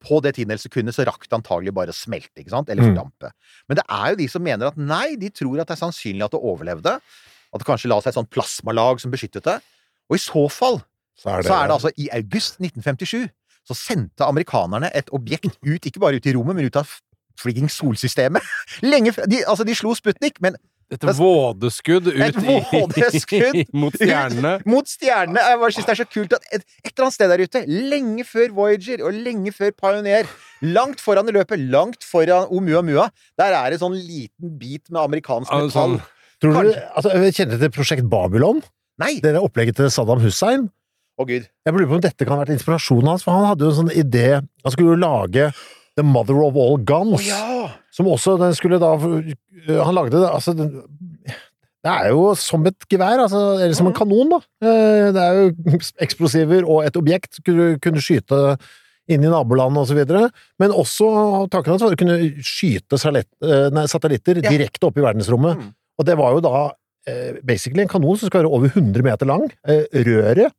[0.00, 2.70] på det tiendedels sekundet så rakk det antagelig bare å smelte, ikke sant?
[2.72, 2.94] Eller Mm.
[2.94, 3.32] fordampe.
[3.68, 6.24] Men det er jo de som mener at nei, de tror at det er sannsynlig
[6.24, 6.94] at det overlevde.
[7.52, 9.60] At det kanskje la seg et sånt plasmalag som beskyttet det.
[10.08, 10.82] Og i så fall
[11.18, 13.28] Så er det, så er det altså i august 1957
[13.68, 16.88] så sendte amerikanerne et objekt ut, ikke bare ut i rommet, men ut av
[17.38, 18.42] frigging solsystemet.
[18.82, 20.56] Lenge de, Altså, de slo Sputnik, men
[20.90, 24.56] Et vådeskudd ut Et vådeskudd i, mot stjernene.
[24.66, 25.44] mot stjernene.
[25.52, 27.62] Jeg bare synes det er så kult at et, et eller annet sted der ute,
[27.92, 30.26] lenge før Voyager og lenge før Pioneer,
[30.66, 33.06] langt foran i løpet, langt foran Oumuamua,
[33.38, 36.00] der er det sånn liten bit med amerikansk metall.
[36.00, 38.62] Altså, Tror du, altså, kjenner du til Prosjekt Babylon?
[39.00, 39.18] Nei!
[39.22, 40.66] Det er opplegget til Saddam Hussein.
[41.20, 41.44] Å, gud.
[41.46, 43.78] Jeg lurer på om dette kan ha vært inspirasjonen hans, for han hadde jo en
[43.82, 45.50] sånn idé Han skulle jo lage
[46.00, 47.20] The Mother of All Guns.
[47.20, 47.28] Guns.
[47.28, 47.68] ja!
[47.94, 53.22] Som også den skulle da Han lagde det altså Det er jo som et gevær,
[53.24, 54.40] altså, eller som en kanon, da.
[54.62, 57.40] Eh, Det er jo eksplosiver og et objekt.
[57.46, 58.58] Kunne, kunne skyte
[59.10, 60.28] inn i nabolandet og så videre.
[60.60, 61.08] Men også
[61.50, 63.00] tanken hans var å kunne skyte
[63.74, 65.58] nei, satellitter direkte opp i verdensrommet.
[65.58, 65.72] Mm.
[65.98, 66.68] Og det var jo da
[67.48, 69.48] basically en kanon som skal være over 100 meter lang.
[69.64, 70.52] Røret,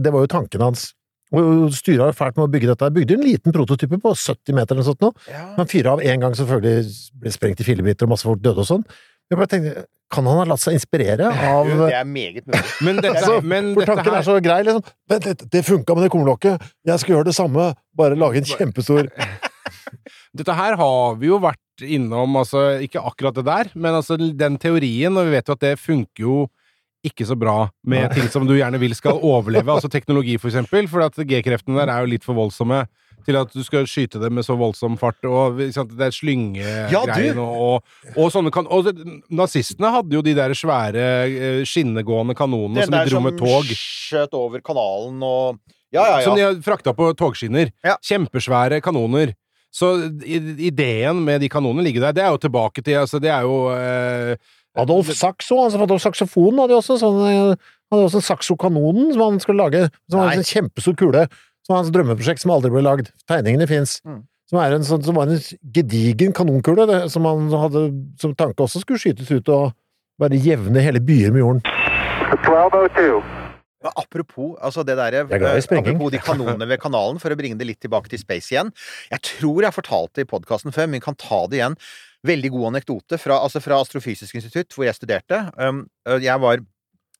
[0.00, 0.88] det var jo tanken hans.
[1.34, 2.92] Og styret har fælt med å bygge dette.
[2.94, 5.10] Bygde en liten prototype på 70 meter eller noe sånt nå.
[5.32, 5.42] ja.
[5.56, 8.68] Men fyrer av én gang, selvfølgelig ble sprengt i fillebiter og masse folk døde og
[8.68, 8.84] sånn.
[9.26, 12.62] Jeg bare tenkte, kan han ha latt seg inspirere av Det er meget mulig.
[12.86, 14.86] Men dette, Altså, men For dette tanken her er så grei, liksom.
[15.10, 16.68] Vent litt, det funka med det kornlokket.
[16.86, 17.66] Jeg skal gjøre det samme,
[17.98, 19.10] bare lage en kjempestor
[20.36, 24.58] Dette her har vi jo vært innom, altså ikke akkurat det der, men altså den
[24.60, 26.36] teorien, og vi vet jo at det funker jo
[27.06, 30.88] ikke så bra med ting som du gjerne vil skal overleve, altså teknologi for eksempel,
[30.90, 32.84] for at G-kreftene der er jo litt for voldsomme
[33.26, 37.34] til at du skal skyte dem med så voldsom fart, og sant, det er slyngegreiene
[37.34, 38.68] Ja, og, og, sånne kan...
[38.70, 38.90] Og
[39.34, 43.40] nazistene hadde jo de der svære eh, skinnegående kanonene som de der dro som med
[43.40, 43.72] tog.
[43.72, 45.62] skjøt over kanalen og
[45.94, 47.70] Ja, ja, Som de frakta på togskinner.
[47.86, 47.94] Ja.
[48.04, 49.32] Kjempesvære kanoner.
[49.72, 49.92] Så
[50.26, 52.16] ideen med de kanonene ligger der.
[52.16, 54.36] Det er jo tilbake til altså Det er jo eh,
[54.80, 59.42] Adolf Saxo, altså Adolf Saxofonen hadde jo også sånn eh, hadde også Saxo-kanonen som han
[59.42, 61.26] skulle lage, som var en kjempestor kule.
[61.66, 63.10] Som var hans drømmeprosjekt som aldri ble lagd.
[63.26, 63.98] Tegningene fins.
[64.06, 64.20] Mm.
[64.46, 65.40] Som, er en sånn, som var en
[65.74, 67.88] gedigen kanonkule, det, som han hadde
[68.22, 69.72] som tanke også skulle skytes ut og
[70.22, 71.64] bare jevne hele byer med jorden.
[72.30, 73.18] 1202.
[73.86, 77.58] Men apropos altså det der, er eh, apropos de kanonene ved kanalen, for å bringe
[77.58, 78.70] det litt tilbake til space igjen.
[79.10, 81.76] Jeg tror jeg har fortalt det i podkasten før, men vi kan ta det igjen.
[82.26, 85.44] Veldig god anekdote fra, altså fra Astrofysisk institutt, hvor jeg studerte.
[85.60, 86.62] Um, øh, jeg var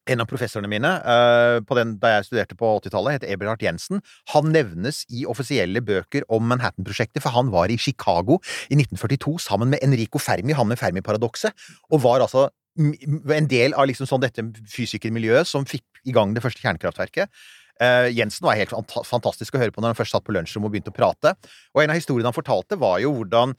[0.07, 4.03] en av professorene mine øh, den, da jeg studerte på 80-tallet, het Eberhard Jensen.
[4.35, 8.39] Han nevnes i offisielle bøker om Manhattan-prosjektet, for han var i Chicago
[8.71, 11.55] i 1942 sammen med Enrico Fermi, han med Fermi-paradokset,
[11.91, 16.43] og var altså en del av liksom sånn dette fysikermiljøet som fikk i gang det
[16.45, 17.33] første kjernekraftverket.
[17.77, 18.73] Uh, Jensen var helt
[19.05, 21.35] fantastisk å høre på når han først satt på lunsjrom og begynte å prate.
[21.75, 23.57] Og en av historiene han fortalte, var jo hvordan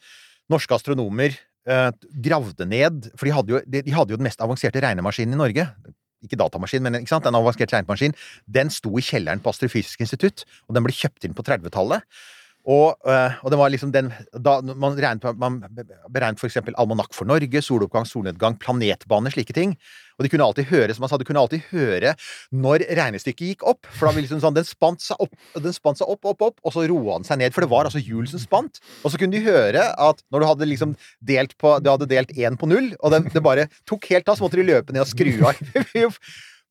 [0.51, 1.35] norske astronomer
[1.67, 1.91] eh,
[2.23, 5.41] gravde ned For de hadde, jo, de, de hadde jo den mest avanserte regnemaskinen i
[5.43, 5.67] Norge.
[6.23, 8.15] ikke datamaskin, men ikke en avansert regnemaskin,
[8.49, 12.01] den sto i kjelleren på Astrofysisk institutt, og den ble kjøpt inn på 30-tallet.
[12.67, 15.61] Og, øh, og det var liksom den da Man, regnet, man
[16.11, 19.77] beregnet eksempel almanakk for Norge, soloppgang, solnedgang, planetbane, slike ting.
[20.17, 22.15] Og de kunne alltid høre som han sa, de kunne alltid høre
[22.49, 23.85] når regnestykket gikk opp.
[23.93, 26.59] For da ville liksom sånn, den spant seg opp, den spant seg opp, opp, opp,
[26.65, 27.55] og så roa den seg ned.
[27.55, 28.81] For det var altså hjul som spant.
[29.03, 30.97] Og så kunne de høre at når du hadde liksom
[31.27, 34.37] delt på Du hadde delt én på null, og den, det bare tok helt av,
[34.37, 36.21] så måtte de løpe ned og skru av.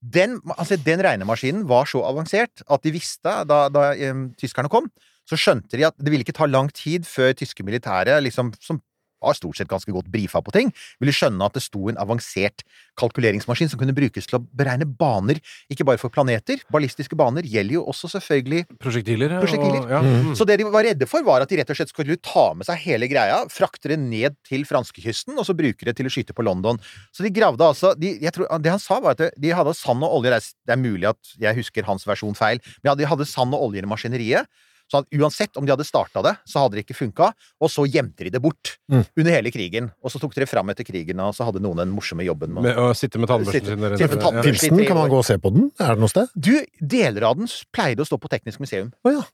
[0.07, 4.90] Den, altså, den regnemaskinen var så avansert at de visste, da, da um, tyskerne kom,
[5.26, 8.78] så skjønte de at det ville ikke ta lang tid før tyske militære, liksom, som
[9.23, 12.64] var stort sett ganske godt brifa på ting, ville skjønne at det sto en avansert
[13.01, 15.41] kalkuleringsmaskin som kunne brukes til å beregne baner,
[15.73, 16.62] ikke bare for planeter.
[16.73, 19.37] Ballistiske baner gjelder jo også selvfølgelig Prosjektiler.
[19.43, 19.83] Prosjektiler.
[19.85, 20.01] Og, ja.
[20.03, 20.33] mm.
[20.39, 22.69] så det de var redde for, var at de rett og slett skulle ta med
[22.69, 26.37] seg hele greia, frakte det ned til franskekysten, og så bruke det til å skyte
[26.37, 26.81] på London.
[27.14, 30.05] Så de gravde altså de, jeg tror, Det han sa, var at de hadde sand
[30.07, 30.33] og olje.
[30.33, 33.29] Det er, det er mulig at jeg husker hans versjon feil, men ja, de hadde
[33.29, 34.49] sand og olje i maskineriet.
[34.87, 37.32] Så at uansett om de hadde starta det, så hadde det ikke funka.
[37.59, 39.03] Og så gjemte de det bort Mm.
[39.18, 39.89] under hele krigen.
[40.05, 42.53] Og så tok de det fram etter krigen, og så hadde noen den morsomme jobben
[42.55, 44.43] med Med å sitte med tannbørsten sin der inne.
[44.47, 45.72] Pilsen, kan man gå og se på den?
[45.82, 46.28] Er det noe sted?
[46.39, 48.93] Du, deler av den pleide å stå på Teknisk museum.
[49.05, 49.24] Å ja.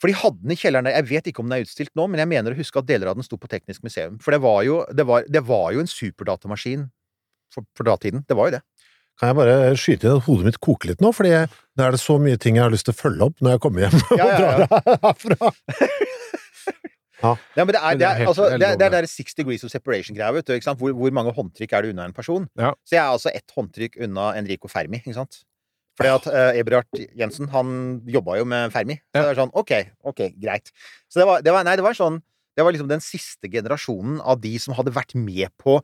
[0.00, 0.96] For de hadde den i kjelleren der.
[0.96, 3.12] Jeg vet ikke om den er utstilt nå, men jeg mener å huske at deler
[3.12, 4.16] av den sto på Teknisk museum.
[4.24, 6.88] For det var jo, det var, det var jo en superdatamaskin
[7.54, 8.24] for, for datiden.
[8.26, 8.62] Det var jo det.
[9.20, 11.30] Kan jeg bare skyte inn at hodet mitt koker litt nå, fordi
[11.78, 13.62] nå er det så mye ting jeg har lyst til å følge opp når jeg
[13.62, 14.66] kommer hjem og Ja, ja, ja.
[14.66, 15.52] drar herfra.
[17.24, 19.32] Ja, men det er, det det er er, altså, det er, det er der six
[19.38, 20.42] degrees of separation-greia.
[20.76, 22.44] Hvor, hvor mange håndtrykk er det unna en person?
[22.60, 22.74] Ja.
[22.84, 25.38] Så jeg er altså ett håndtrykk unna Enrico Fermi, ikke sant?
[25.96, 27.70] Fordi at uh, Eberhard Jensen, han
[28.10, 28.98] jobba jo med Fermi.
[28.98, 29.22] Så Ja.
[29.22, 29.72] det var sånn, ok,
[30.10, 30.68] ok, greit.
[31.08, 32.20] Så det var, det var, nei, det var sånn
[32.54, 35.80] Det var liksom den siste generasjonen av de som hadde vært med på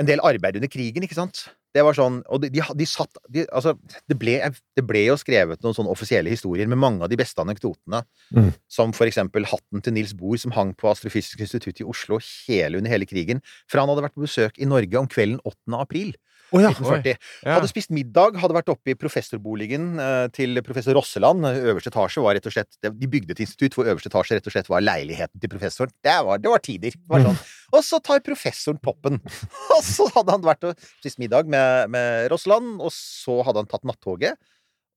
[0.00, 1.48] en del arbeid under krigen, ikke sant?
[1.74, 3.76] Det var sånn, og de, de, de satt de, Altså,
[4.10, 4.36] det ble,
[4.76, 8.02] det ble jo skrevet noen sånne offisielle historier med mange av de beste anekdotene.
[8.34, 8.50] Mm.
[8.70, 12.80] Som for eksempel hatten til Nils Bohr, som hang på Astrofysisk institutt i Oslo hele
[12.80, 13.44] under hele krigen.
[13.70, 15.78] For han hadde vært på besøk i Norge om kvelden 8.
[15.78, 16.14] april
[16.50, 16.70] Å ja.
[16.72, 17.18] 1940.
[17.44, 17.56] Ja.
[17.56, 21.46] Hadde spist middag, hadde vært oppe i professorboligen eh, til professor Rosseland.
[21.46, 24.54] Øverste etasje var rett og slett De bygde et institutt hvor øverste etasje rett og
[24.56, 25.94] slett var leiligheten til professoren.
[26.02, 26.96] Det var, det var tider.
[26.96, 27.38] Det var sånn.
[27.70, 29.20] Og så tar professoren toppen.
[29.76, 33.68] Og så hadde han vært og spist middag med, med Rosseland, og så hadde han
[33.70, 34.34] tatt nattoget.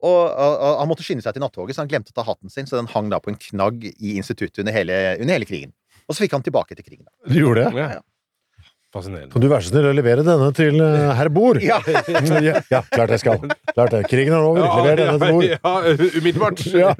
[0.03, 2.51] Og, og, og han måtte skynde seg til nattoget, så han glemte å ta hatten
[2.51, 5.71] sin, så den hang da på en knagg i instituttet under hele, under hele krigen.
[6.09, 7.05] Og så fikk han tilbake til krigen.
[7.07, 7.13] da.
[7.31, 7.77] Du gjorde det?
[7.79, 8.01] Ja, Ja.
[8.93, 9.31] Fascinerende.
[9.33, 11.57] Kan du være så snill å levere denne til eh, herr Bor?
[11.63, 11.79] Ja.
[12.45, 13.39] ja, ja, klart jeg skal.
[13.71, 14.03] Klart det.
[14.11, 14.67] Krigen er over.
[14.85, 15.47] Lever denne til Bor.
[15.49, 16.61] ja, umiddelbart.
[16.83, 16.91] Ja.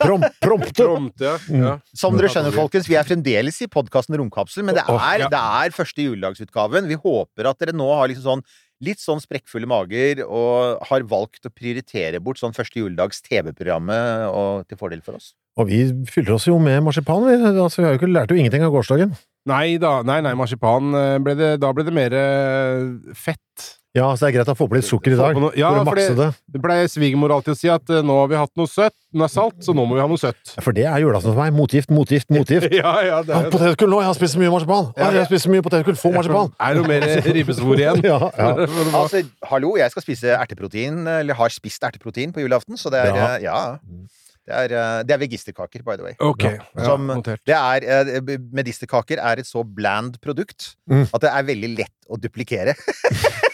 [0.00, 0.82] Prom, prompte.
[0.82, 1.36] Prompt, ja.
[1.58, 1.72] ja.
[1.98, 5.30] Som dere skjønner, folkens, vi er fremdeles i podkasten Romkapsel, men det er, ja.
[5.30, 6.90] det er første juledagsutgaven.
[6.90, 8.44] Vi håper at dere nå har liksom sånn
[8.82, 14.66] litt sånn sprekkfulle mager og har valgt å prioritere bort sånn første juledags TV-programmet og
[14.66, 15.32] til fordel for oss.
[15.60, 17.26] Og vi fyller oss jo med marsipan.
[17.28, 19.12] Vi, altså, vi har jo ikke lært jo ingenting av gårsdagen.
[19.50, 23.38] Nei da, nei, nei, marsipan eh, ble det, Da ble det mer eh, fett.
[23.92, 25.36] Ja, så det er greit å få på litt sukker i dag.
[25.36, 26.28] Noe- ja, for å makse det.
[26.30, 28.94] det- Det pleier svigermor alltid å si at eh, nå har vi hatt noe søtt,
[29.12, 30.54] nå er salt, så nå må vi ha noe søtt.
[30.64, 31.52] For det er julaften for meg.
[31.52, 32.70] Motgift, motgift, motgift.
[32.80, 33.98] Ja, ja, det er potetgull nå!
[34.00, 34.88] Jeg har spist så mye marsipan!
[34.96, 36.54] Ja, jeg har spist så mye potetgull, få marsipan!
[36.56, 37.04] Er det noe mer
[37.36, 38.00] ribbesvor igjen?
[38.08, 38.48] Ja, ja.
[38.96, 39.20] Altså,
[39.50, 43.28] hallo, jeg skal spise erteprotein, eller har spist erteprotein på julaften, så det er Ja.
[43.44, 43.60] Ja.
[44.42, 46.14] Det er, eh, det er vegisterkaker, by the way.
[46.18, 46.56] Okay.
[46.58, 47.12] ja, Som-.
[47.22, 51.06] Det er, eh, medisterkaker er et så bland produkt Mm.
[51.14, 52.74] at det er veldig lett å duplikere.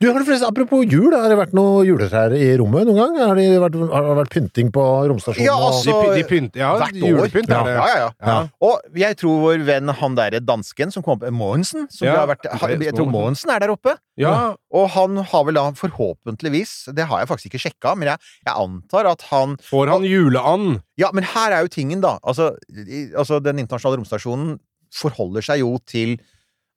[0.00, 3.16] Du, har det forresten, Apropos jul, har det vært noe juletrær i rommet noen gang?
[3.20, 4.80] Har det vært, har det vært pynting på
[5.10, 5.44] romstasjonen?
[5.44, 7.10] Ja, og- De, altså, de pynt, ja, hvert år.
[7.10, 8.06] julepynt Ja, ja, ja.
[8.24, 8.36] Ja.
[8.64, 12.28] Og jeg tror vår venn han derre dansken som kom opp Mogensen som Ja, har
[12.32, 12.48] vært,
[12.80, 13.98] Jeg tror Mogensen er der oppe.
[14.16, 18.18] Ja, Og han har vel da forhåpentligvis Det har jeg faktisk ikke sjekka, men jeg,
[18.46, 20.80] jeg antar at han får han juleand?
[20.96, 22.18] Ja, men her er jo tingen, da.
[22.24, 24.58] Altså, i, altså Den internasjonale romstasjonen
[24.90, 26.16] forholder seg jo til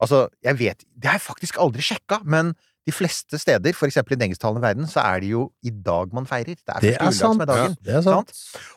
[0.02, 2.54] Altså, jeg vet Det har jeg faktisk aldri sjekka, men
[2.86, 6.12] de fleste steder, for eksempel i den engelsktalende verden, så er det jo i dag
[6.14, 6.56] man feirer.
[6.60, 7.16] Det er Det er sant.
[7.16, 7.42] som sant.
[7.42, 7.78] er dagen.
[7.82, 8.34] Det er sant.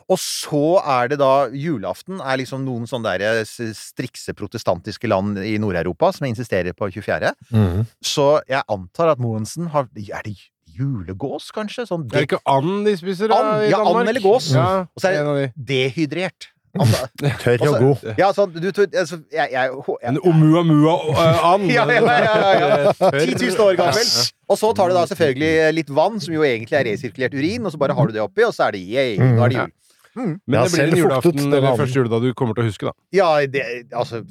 [0.09, 5.37] Og så er det da julaften er liksom noen sånne der s- strikse protestantiske land
[5.39, 7.33] i Nord-Europa som insisterer på 24.
[7.51, 7.85] Mhm.
[8.01, 10.37] Så jeg antar at Moensen har Er det
[10.77, 11.85] julegås, kanskje?
[11.89, 14.51] Sånn Er det ikke and de spiser da, And, i ja, and eller gås.
[14.53, 16.47] Ja, Og så er det- dehydrert.
[16.77, 18.05] Altså, Tørr og god.
[18.19, 21.71] ja, sånn, du, altså, jeg, jeg, jeg, En oumuamua-and.
[21.73, 23.11] Ja, ja, ja, ja, ja.
[23.13, 24.13] 10 000 år gammel.
[24.47, 27.73] Og så tar du da selvfølgelig litt vann, som jo egentlig er resirkulert urin, og
[27.73, 29.73] så bare har du det oppi, og så er det yay, nå er det jul.
[30.17, 32.93] Men det blir en julaften eller første juledag du kommer til å huske, da.
[33.13, 33.63] Ja, det,
[33.93, 34.23] altså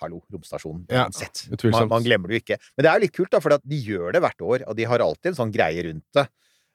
[0.00, 0.86] Hallo, romstasjonen.
[0.88, 1.44] Uansett.
[1.50, 2.58] Ja, Man, man glemmer det jo ikke.
[2.76, 4.86] Men det er jo litt kult, da, for de gjør det hvert år, og de
[4.88, 6.24] har alltid en sånn greie rundt det.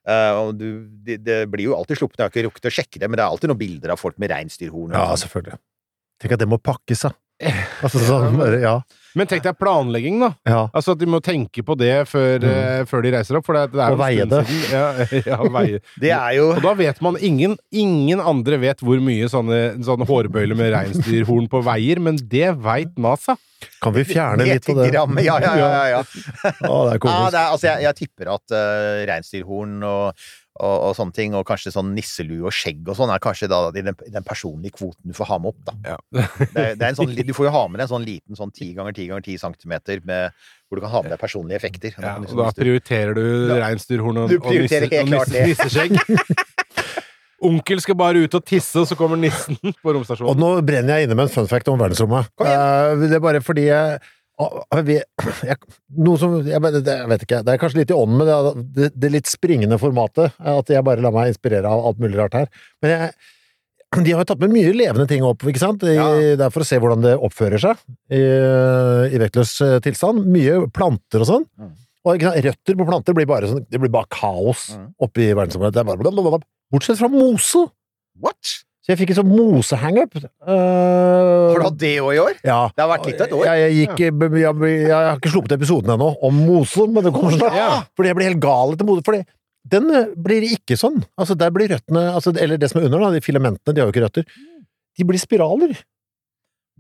[0.04, 0.68] Eh, og du,
[1.06, 3.24] det, det blir jo alltid sluppet, jeg har ikke rukket å sjekke det, men det
[3.24, 4.95] er alltid noen bilder av folk med reinsdyrhorn.
[4.95, 5.24] Ja, sånn.
[5.26, 5.60] selvfølgelig.
[6.24, 7.14] Tenk at det må pakkes, da.
[7.84, 8.78] Altså sånn, ja.
[9.18, 10.32] Men tenk deg planlegging, da.
[10.49, 10.61] ja.
[10.74, 12.89] Altså at de må tenke på det før, mm.
[12.89, 13.47] før de reiser opp.
[13.47, 14.41] For det, det er Og jo veie det.
[14.72, 14.86] Ja,
[15.32, 15.82] ja, veie.
[16.03, 20.07] Det er jo Og da vet man ingen, ingen andre vet hvor mye sånne, sånne
[20.09, 23.38] hårbøyler med reinsdyrhorn på veier, men det veit NASA.
[23.84, 25.24] Kan vi fjerne litt av det?
[25.24, 25.68] Ja, ja, ja.
[25.72, 26.01] ja, ja.
[26.72, 27.03] Å, det er komisk.
[27.03, 27.34] komisk.
[27.34, 30.26] det er, altså, jeg, jeg tipper at uh, reinsdyrhorn og,
[30.62, 33.62] og, og sånne ting, og kanskje sånn nisselue og skjegg og sånn, er kanskje da
[33.74, 35.74] i den, den personlige kvoten du får ha med opp, da.
[35.95, 35.97] Ja.
[36.14, 36.26] Det,
[36.62, 38.51] er- det er en sånn, du får jo ha med deg en sånn liten sånn
[38.54, 40.36] 10 ganger 10 ganger 10 centimeter med,
[40.70, 41.95] hvor du kan ha med deg personlige effekter.
[41.97, 43.58] Ja, Liksom, og da prioriterer du ja.
[43.66, 45.97] reinsdyrhorn og, og, nisse, og nisse, nisseskjegg.
[47.43, 50.32] Onkel skal bare ut og tisse, og så kommer nissen på romstasjonen.
[50.32, 52.30] Og nå brenner jeg inne med en fun fact om verdensrommet.
[52.39, 53.01] Kom igjen.
[53.01, 53.97] Eh, det er bare fordi jeg,
[54.89, 55.58] jeg,
[56.04, 57.39] Noe som jeg, jeg vet ikke.
[57.46, 60.34] Det er kanskje litt i ånden med det, det, det litt springende formatet.
[60.39, 62.50] At jeg bare lar meg inspirere av alt mulig rart her.
[62.84, 63.14] Men jeg,
[63.94, 65.84] de har jo tatt med mye levende ting opp, ikke sant?
[65.86, 66.08] I, Ja.
[66.39, 68.22] Det er for å se hvordan det oppfører seg i,
[69.14, 70.26] i vektløs eh, tilstand.
[70.34, 71.46] Mye planter og sånn.
[71.62, 71.72] Mm.
[72.10, 74.89] Og røtter på planter blir bare sånn Det blir bare kaos Mm.
[75.06, 75.78] oppe i verdensrommet.
[75.78, 76.44] Er.
[76.74, 77.68] Bortsett fra mose.
[78.20, 78.58] What?
[78.84, 80.18] Så jeg fikk en sånn mosehangup.
[80.44, 82.34] Uh, Har du hatt det òg i år?
[82.44, 82.58] ja.
[82.76, 83.46] Det har vært litt av et år.
[83.48, 87.38] Jeg, jeg, gikk, jeg, jeg, har ikke sluppet episoden ennå om mose, men det kommer
[87.38, 87.56] snart.
[87.56, 87.70] Ja.
[87.96, 89.06] Fordi jeg blir helt gal etter mose.
[89.08, 89.24] Fordi
[89.72, 91.00] den eh, blir ikke sånn.
[91.16, 93.88] Altså, der blir røttene altså, Eller det som er under, da, de filamentene, de har
[93.88, 94.28] jo ikke røtter.
[95.00, 95.78] De blir spiraler.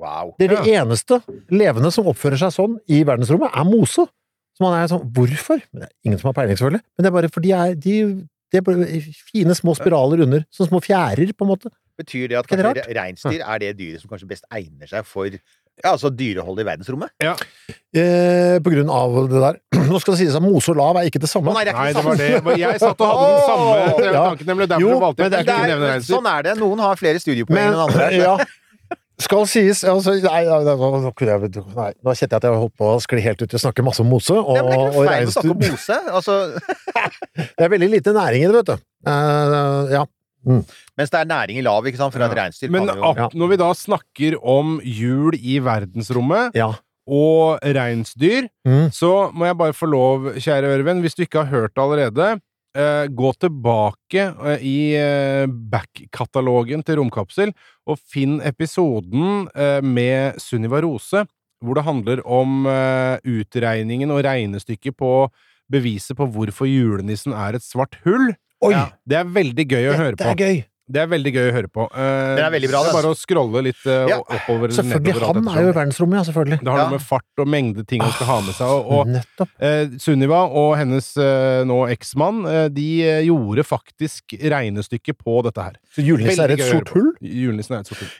[0.01, 0.33] Wow.
[0.41, 1.21] Det er det eneste
[1.53, 4.07] levende som oppfører seg sånn i verdensrommet, er mose.
[4.53, 5.63] Så man er sånn Hvorfor?
[5.71, 6.83] Men det er ingen som har peiling, selvfølgelig.
[6.83, 7.95] Men det er bare fordi de er, de,
[8.51, 10.43] det er fine små spiraler under.
[10.53, 11.71] Sånne små fjærer, på en måte.
[11.99, 15.91] Betyr det at kanskje reinsdyr er det dyret som kanskje best egner seg for ja,
[15.91, 17.13] altså dyrehold i verdensrommet?
[17.21, 19.59] Eh, på grunn av det der.
[19.89, 21.53] Nå skal det sies at mose og lav er ikke det samme.
[21.55, 22.59] Nei, det er ikke Nei, det var det.
[22.61, 24.25] Jeg satt og hadde den samme Ja.
[24.29, 24.67] tanken, nemlig.
[24.73, 26.13] Derfor Jo, valgte jeg men det ikke å nevne reinsdyr.
[26.13, 26.57] sånn er det.
[26.61, 28.09] Noen har flere studiepoeng enn andre.
[28.21, 28.35] ja,
[29.23, 33.21] skal sies altså, nei, nei, nei, nå, kjente jeg at jeg holdt på å skli
[33.23, 35.29] helt ut i å snakke masse om mose og, Ja, men det er ikke feil
[35.29, 35.99] å snakke om mose.
[36.17, 36.37] Altså,
[37.57, 38.85] Det er veldig lite næring i det, vet du.
[39.05, 40.03] Uh, ja.
[40.45, 42.13] Mens det er næring i lav, ikke sant?
[42.13, 46.71] For at reinsdyr Men jo ap- når vi da snakker om jul i verdensrommet ja.
[47.07, 48.89] og reinsdyr, Mm.
[48.91, 52.39] så må jeg bare få lov, kjære Ørven, hvis du ikke har hørt det allerede,
[52.75, 57.51] eh, gå tilbake eh, i eh, back-katalogen til Romkapsel
[57.87, 61.25] og finn episoden eh, med Sunniva Rose,
[61.63, 65.29] hvor det handler om eh, utregningen og regnestykket på
[65.71, 68.33] beviset på hvorfor julenissen er et svart hull.
[68.63, 68.73] Oi!
[68.75, 68.85] Ja.
[69.05, 70.31] Det er veldig gøy å høre Dette på.
[70.37, 70.63] er gøy!
[70.93, 71.83] Det er veldig gøy å høre på.
[71.95, 74.17] Uh, Det er veldig bra, det er bare å scrolle litt uh, Ja.
[74.19, 75.13] oppover eller Selvfølgelig.
[75.15, 75.39] nedover.
[75.39, 76.57] Han er jo i verdensrommet, ja, selvfølgelig.
[76.59, 76.83] Det har Ja.
[76.89, 78.67] noe med fart og mengde ting han skal ha med seg.
[78.67, 81.07] Og, og eh, Sunniva og hennes
[81.71, 82.43] nå eksmann,
[82.75, 82.87] de
[83.29, 85.79] gjorde faktisk regnestykket på dette her.
[85.95, 87.13] Så julenissen er et sort hull?
[87.23, 88.11] Julenissen er et sort hull.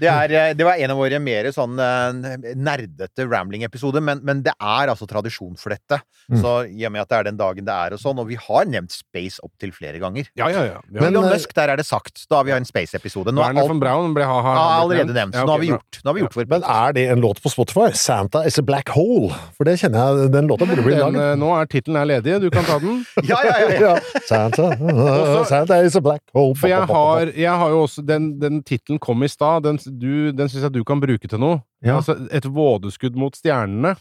[0.00, 4.42] Det, er, eh, det var en av våre mer sånn eh, nerdete rambling-episoder, men, men
[4.46, 6.00] det er altså tradisjon for dette.
[6.30, 6.40] Mm.
[6.42, 8.38] Så i og med at det er den dagen det er og sånn, og vi
[8.40, 10.28] har nevnt space opptil flere ganger.
[10.38, 10.82] Ja, ja, ja.
[10.90, 12.26] Men, Elon eh, Musk, der er det sagt.
[12.30, 13.34] Da har vi en space-episode.
[13.34, 15.36] Nå er alt von Braun ble ha, ha, ja, allerede nevnt.
[15.38, 17.42] Ja, Nå har vi gjort, nå har vi gjort vår Men er det en låt
[17.42, 17.88] på Spotify?
[17.96, 19.32] 'Santa is a black hole'?
[19.56, 21.38] For det kjenner jeg Den låta burde bli laget.
[21.40, 23.04] nå er tittelen er ledig, du kan ta den.
[23.26, 23.68] Ja, ja, ja.
[23.80, 23.86] ja.
[23.86, 24.20] Ja.
[24.28, 26.54] Santa, Santa is a black hole.
[26.58, 29.64] For jeg har, jeg har jo også Den, den tittelen kom i stad.
[29.66, 31.62] Den, du- den syns jeg du kan bruke til noe.
[31.82, 31.96] Ja.
[32.00, 33.96] Altså, et vådeskudd mot stjernene.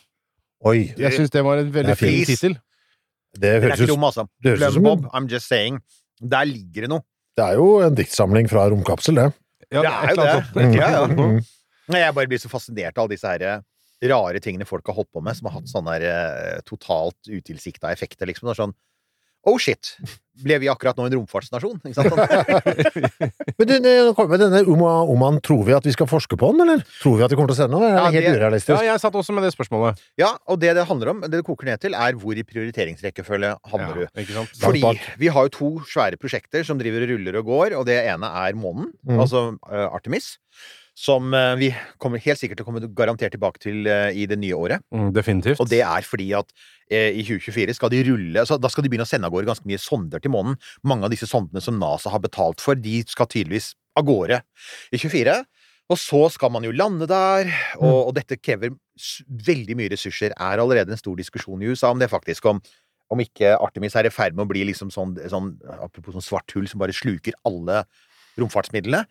[0.65, 2.55] Oi, Jeg syns det var en veldig fin tittel.
[3.37, 4.27] det høres ikke ut dum, altså.
[4.41, 5.79] det høres ut Glem som Bob, I'm just saying.
[6.21, 7.03] Der ligger det noe.
[7.35, 9.33] Det er jo en diktsamling fra Romkapsel, det.
[9.71, 10.73] Ja, Det er jo det.
[10.75, 11.05] jeg, ja.
[11.07, 11.39] Mm.
[11.91, 13.61] Jeg bare blir så fascinert av alle disse her eh,
[14.09, 17.91] rare tingene folk har holdt på med, som har hatt sånne her, eh, totalt utilsikta
[17.91, 18.47] effekter, liksom.
[18.47, 18.75] Det er sånn
[19.45, 19.95] Oh shit!
[20.43, 21.77] Ble vi akkurat nå en romfartsnasjon?
[21.87, 22.11] Ikke sant?
[23.57, 26.65] Men du, nå kommer denne Oma, Oman, tror vi at vi skal forske på den,
[26.65, 26.81] eller?
[26.99, 28.73] Tror vi at vi kommer til å se den Er Ja, helt urealistisk?
[28.75, 30.01] Ja, jeg satt også med det spørsmålet.
[30.19, 33.53] Ja, og det det handler om, det det koker ned til, er hvor i prioriteringsrekkefølge
[33.71, 34.03] havner du.
[34.09, 34.83] Ja, ikke Fordi
[35.23, 38.33] vi har jo to svære prosjekter som driver og ruller og går, og det ene
[38.43, 39.19] er månen, Mm.
[39.21, 40.33] altså uh, Artemis.
[40.95, 41.69] Som eh, vi
[41.99, 44.83] kommer helt sikkert til å komme garantert tilbake til eh, i det nye året.
[44.95, 45.59] Mm, definitivt.
[45.59, 46.53] Og det er fordi at
[46.87, 49.49] eh, i 2024 skal de rulle altså, Da skal de begynne å sende av gårde
[49.49, 50.55] ganske mye sonder til månen.
[50.87, 54.39] Mange av disse sondene som NASA har betalt for, de skal tydeligvis av gårde
[54.95, 55.35] i 24.
[55.91, 58.73] Og så skal man jo lande der, og, og dette krever
[59.45, 60.33] veldig mye ressurser.
[60.33, 62.63] Er allerede en stor diskusjon i USA om det faktisk, om,
[63.13, 66.55] om ikke Artemis er i ferd med å bli liksom sånn, sånn Apropos sånn svart
[66.57, 67.83] hull som bare sluker alle
[68.39, 69.03] romfartsmidlene.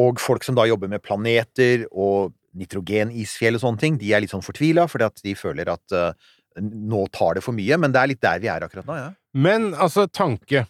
[0.00, 4.32] Og folk som da jobber med planeter og nitrogenisfjell og sånne ting, de er litt
[4.32, 6.12] sånn fortvila fordi at de føler at uh,
[6.60, 7.76] nå tar det for mye.
[7.78, 9.10] Men det er litt der vi er akkurat nå, ja.
[9.38, 10.64] Men altså, tanke.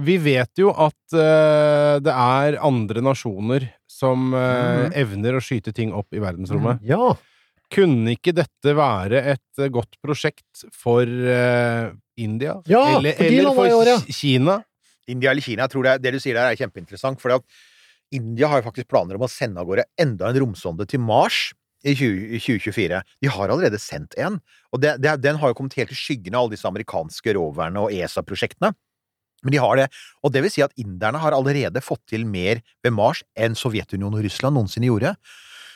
[0.00, 4.94] Vi vet jo at uh, det er andre nasjoner som eh, Mhm.
[4.98, 6.80] evner å skyte ting opp i verdensrommet.
[6.82, 7.12] Ja.
[7.70, 11.06] Kunne ikke dette være et godt prosjekt for
[12.16, 12.56] India?
[12.66, 13.96] Ja, eller, for eller for år, ja.
[14.02, 14.56] Ki- Kina?
[15.10, 15.66] India eller Kina.
[15.66, 17.20] Jeg tror det, det du sier der er kjempeinteressant.
[17.22, 17.36] For
[18.14, 21.50] India har jo faktisk planer om å sende av gårde enda en romsonde til Mars
[21.84, 23.02] i 20, 2024.
[23.20, 24.38] De har allerede sendt en.
[24.72, 27.84] Og det, det, den har jo kommet helt i skyggen av alle disse amerikanske roverne
[27.84, 28.72] og ESA-prosjektene.
[29.44, 29.88] Men de har det.
[30.24, 34.16] Og det vil si at inderne har allerede fått til mer ved Mars enn Sovjetunionen
[34.22, 35.12] og Russland noensinne gjorde.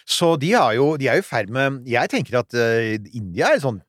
[0.09, 3.59] Så de, jo, de er jo i ferd med Jeg tenker at eh, India er
[3.59, 3.85] et sånt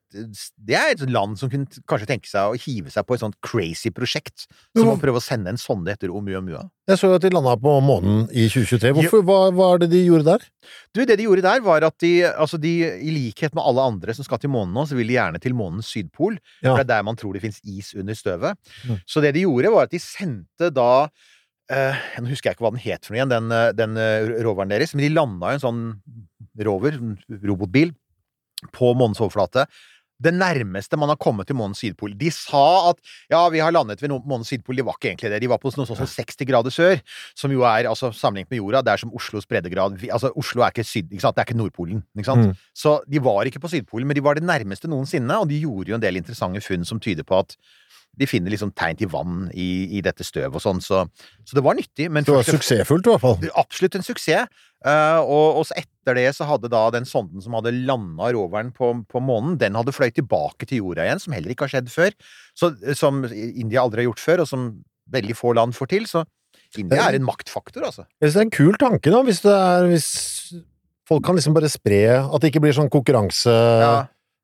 [0.68, 3.38] Det er et land som kunne kanskje tenke seg å hive seg på et sånt
[3.46, 4.48] crazy prosjekt.
[4.74, 6.64] Som å prøve å sende en sonde etter Oumuamua.
[6.90, 8.96] Jeg så jo at de landa på månen i 2023.
[8.98, 10.48] Hvorfor, hva, var det de gjorde der?
[10.98, 12.74] Du, det de gjorde der, var at de, altså de,
[13.06, 15.54] i likhet med alle andre som skal til månen nå, så vil de gjerne til
[15.54, 16.42] månens sydpol.
[16.64, 16.72] Ja.
[16.72, 18.58] For det er der man tror det fins is under støvet.
[18.90, 19.04] Mm.
[19.06, 20.92] Så det de gjorde, var at de sendte da
[21.70, 24.74] Nå husker jeg ikke hva den het for noe igjen, den, eh, den eh, roveren
[24.74, 25.86] deres, men de landa jo en sånn
[26.66, 27.16] rover, en
[27.46, 27.94] robotbil,
[28.76, 29.68] på månens overflate.
[30.20, 32.12] Det nærmeste man har kommet til månens sydpol.
[32.20, 32.98] De sa at
[33.32, 34.76] ja, vi har landet ved månens sydpol.
[34.76, 35.40] De var ikke egentlig det.
[35.46, 37.00] De var på noe sånt som 60 grader sør,
[37.40, 39.96] som jo er, altså sammenlignet med jorda, det er som Oslos breddegrad.
[40.10, 41.38] Altså, Oslo er ikke syd, ikke sant?
[41.38, 42.50] Det er ikke Nordpolen, ikke sant?
[42.50, 42.66] Mm.
[42.76, 45.94] Så de var ikke på Sydpolen, men de var det nærmeste noensinne, og de gjorde
[45.94, 47.56] jo en del interessante funn som tyder på at
[48.20, 51.06] de finner liksom tegn til vann i, i dette støvet og sånn, så,
[51.48, 52.10] så det var nyttig.
[52.12, 53.38] Men Det var suksessfullt, i hvert fall.
[53.60, 54.50] Absolutt en suksess.
[54.80, 58.94] Uh, og, og etter det så hadde da den sonden som hadde landa roveren på,
[59.12, 62.16] på månen, den hadde fløyet tilbake til jorda igjen, som heller ikke har skjedd før.
[62.56, 64.70] Så, som India aldri har gjort før, og som
[65.12, 66.08] veldig få land får til.
[66.08, 66.24] Så
[66.80, 68.08] India er en maktfaktor, altså.
[68.20, 70.10] Jeg synes det er en kul tanke, da, hvis det er hvis
[71.10, 73.52] folk kan liksom bare spre At det ikke blir sånn konkurranse...
[73.52, 73.94] Ja.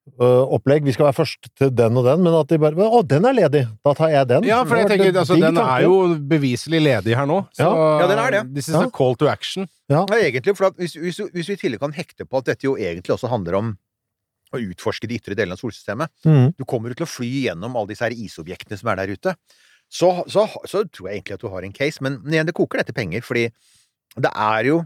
[0.05, 3.33] Vi skal være først til den og den, men at de bare Å, den er
[3.33, 3.63] ledig!
[3.83, 4.45] Da tar jeg den.
[4.45, 5.95] Ja, for jeg tenker, altså, den er jo
[6.29, 7.39] beviselig ledig her nå.
[7.57, 8.43] Så Ja, den er det.
[8.53, 8.83] this is Ja.
[8.85, 9.67] a call to action.
[9.89, 12.63] Ja, egentlig, for at hvis, hvis, hvis vi i tillegg kan hekte på at dette
[12.69, 13.77] jo egentlig også handler om
[14.53, 16.53] å utforske de ytre delene av solsystemet mm.
[16.57, 19.33] Du kommer jo til å fly gjennom alle disse her isobjektene som er der ute.
[19.89, 22.81] Så, så, så tror jeg egentlig at du har en case, men igjen, det koker
[22.81, 23.49] dette penger, fordi
[24.21, 24.83] det er jo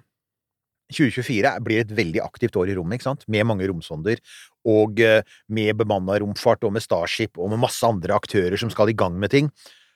[0.90, 3.26] 2024 blir et veldig aktivt år i rommet, ikke sant?
[3.32, 4.22] Med mange romsonder,
[4.70, 8.92] og eh, med bemanna romfart, og med Starship, og med masse andre aktører som skal
[8.92, 9.52] i gang med ting.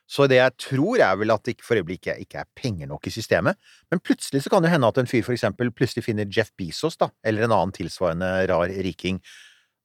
[0.10, 3.14] Så det jeg tror er vel at det for øyeblikket ikke er penger nok i
[3.14, 3.58] systemet.
[3.91, 7.00] Men plutselig så kan det hende at en fyr for eksempel plutselig finner Jeff Bezos,
[7.00, 9.22] da, eller en annen tilsvarende rar riking.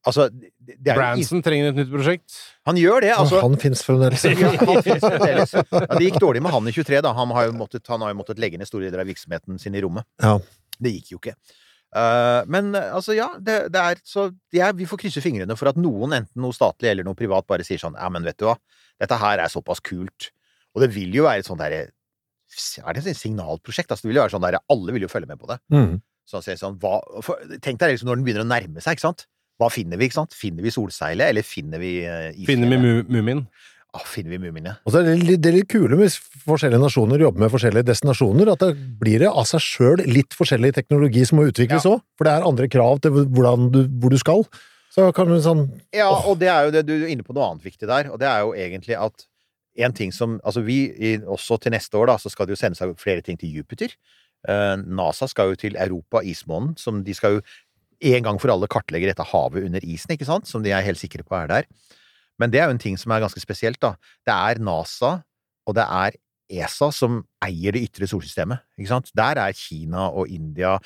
[0.06, 2.36] Altså, det er Branson trenger et nytt prosjekt.
[2.68, 3.40] han gjør det, altså.
[3.42, 4.24] han fins fremdeles.
[4.30, 5.56] Ja, han finnes fremdeles.
[5.58, 7.12] Ja, det gikk dårlig med han i 23, da.
[7.18, 9.76] Han har jo måttet, han har jo måttet legge ned store deler av virksomheten sin
[9.76, 10.06] i rommet.
[10.22, 10.38] Ja.
[10.78, 11.34] Det gikk jo ikke.
[11.88, 15.70] Uh, men eh, altså, ja, det, det er så ja, Vi får krysse fingrene for
[15.70, 18.44] at noen, enten noe statlig eller noe privat, bare sier sånn Ja, men vet du
[18.44, 18.58] hva,
[19.00, 20.28] dette her er såpass kult.
[20.76, 23.88] Og det vil jo være et sånt derre Er det et signalprosjekt?
[23.88, 25.56] Altså, det vil jo være sånn derre Alle vil jo følge med på det.
[25.72, 25.96] Mm.
[26.28, 29.06] Sånn, så sånn, hva, for, tenk deg liksom når den begynner å nærme seg, ikke
[29.06, 29.24] sant?
[29.58, 30.36] Hva finner vi, ikke sant?
[30.36, 33.40] Finner vi solseilet, eller finner vi uh, Finner vi Mu- Mumin.
[33.96, 34.74] Ah, finner vi Mumiene?
[34.84, 37.88] Og så er det litt, det er litt kule hvis forskjellige nasjoner jobber med forskjellige
[37.88, 42.02] destinasjoner, at det blir det av seg sjøl litt forskjellig teknologi som må utvikles òg.
[42.18, 44.44] For det er andre krav til du, hvor du skal.
[44.92, 45.66] Så kan du sånn
[45.96, 48.20] Ja, og det er jo det, du er inne på noe annet viktig der, og
[48.20, 49.24] det er jo egentlig at
[49.78, 50.80] en ting som Altså, vi,
[51.24, 53.94] også til neste år, da, så skal det jo sendes flere ting til Jupiter.
[54.48, 57.44] Eh, NASA skal jo til Europa, ismånen, som de skal jo
[58.12, 61.00] en gang for alle kartlegge dette havet under isen, ikke sant, som de er helt
[61.00, 61.70] sikre på er der.
[62.38, 63.94] Men det er jo en ting som er ganske spesielt, da.
[64.26, 65.18] Det er NASA,
[65.68, 66.18] og det er
[66.48, 69.10] ESA som eier det ytre solsystemet, ikke sant.
[69.16, 70.78] Der er Kina og India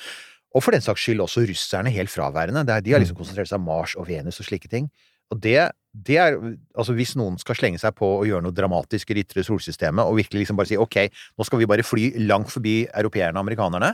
[0.53, 2.61] og for den saks skyld også russerne helt fraværende.
[2.67, 4.89] Det er, de har liksom konsentrert seg om Mars og Venus og slike ting.
[5.33, 5.57] Og det,
[5.93, 6.35] det er
[6.77, 10.05] Altså, hvis noen skal slenge seg på å gjøre noe dramatisk i det ytre solsystemet,
[10.05, 10.99] og virkelig liksom bare si ok,
[11.37, 13.93] nå skal vi bare fly langt forbi europeerne og amerikanerne,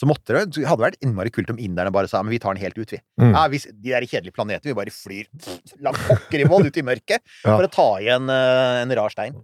[0.00, 2.56] så måtte det det hadde vært innmari kult om inderne bare sa men vi tar
[2.56, 3.00] den helt ut, vi.
[3.20, 3.34] Mm.
[3.36, 5.28] Ja, hvis, de der kjedelige planetene, vi bare flyr
[5.84, 7.52] langt pokker i vold ut i mørket Ja.
[7.58, 9.36] for å ta igjen uh, en rar stein.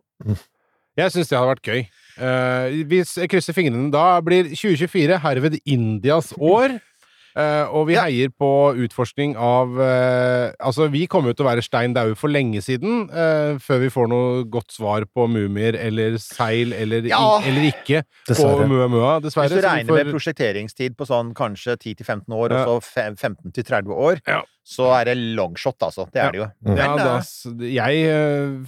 [0.97, 1.83] Jeg syns det hadde vært gøy.
[2.17, 3.91] Uh, vi s- krysser fingrene.
[3.93, 6.79] Da blir 2024 herved Indias år.
[7.37, 8.07] Eh, og vi Ja.
[8.07, 8.49] heier på
[8.81, 13.11] utforskning av uh, Altså, vi kommer jo til å være stein daue for lenge siden,
[13.13, 17.41] uh, før vi får noe godt svar på mumier eller seil eller, i- Ja.
[17.45, 18.67] eller ikke på Dessverre.
[18.71, 19.51] Muamua, dessverre.
[19.53, 22.65] Hvis du regner får- med prosjekteringstid på sånn kanskje 10-15 år, Ja.
[22.73, 24.41] og så 15-30 år, Ja.
[24.65, 26.07] så er det longshot, altså.
[26.11, 26.29] Det Ja.
[26.29, 26.49] er det jo.
[26.65, 26.77] Mm.
[26.79, 27.21] Ja, Men, da,
[27.69, 28.67] jeg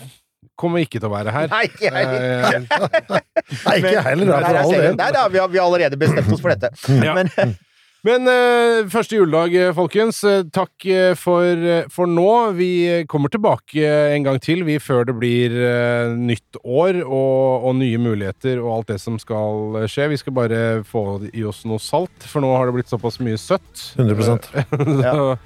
[0.58, 1.48] kommer ikke til å være her.
[1.48, 2.68] Nei, ikke jeg heller.
[3.08, 4.94] Nei, ikke jeg heller, da, for all del.
[4.98, 6.70] nei, da, vi, har, vi har allerede bestemt oss for dette.
[7.02, 7.14] Ja.
[7.14, 7.30] Men
[8.06, 10.20] Men eh, første juledag, eh, folkens.
[10.26, 11.58] Eh, takk eh, for,
[11.90, 12.52] for nå.
[12.54, 12.70] Vi
[13.10, 13.82] kommer tilbake
[14.14, 18.70] en gang til, vi, før det blir eh, nytt år og, og nye muligheter og
[18.76, 20.10] alt det som skal skje.
[20.14, 23.38] Vi skal bare få i oss noe salt, for nå har det blitt såpass mye
[23.40, 23.90] søtt.
[23.98, 25.36] 100 Så,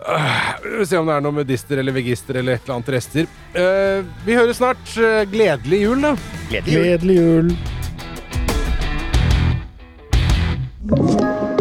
[0.00, 3.28] Vi får se om det er noe medister eller vegister eller et eller annet rester.
[3.52, 4.86] Uh, vi høres snart.
[5.30, 6.14] Gledelig jul, da.
[6.48, 6.86] gledelig jul.
[6.88, 7.20] Gledelig
[11.20, 11.38] jul.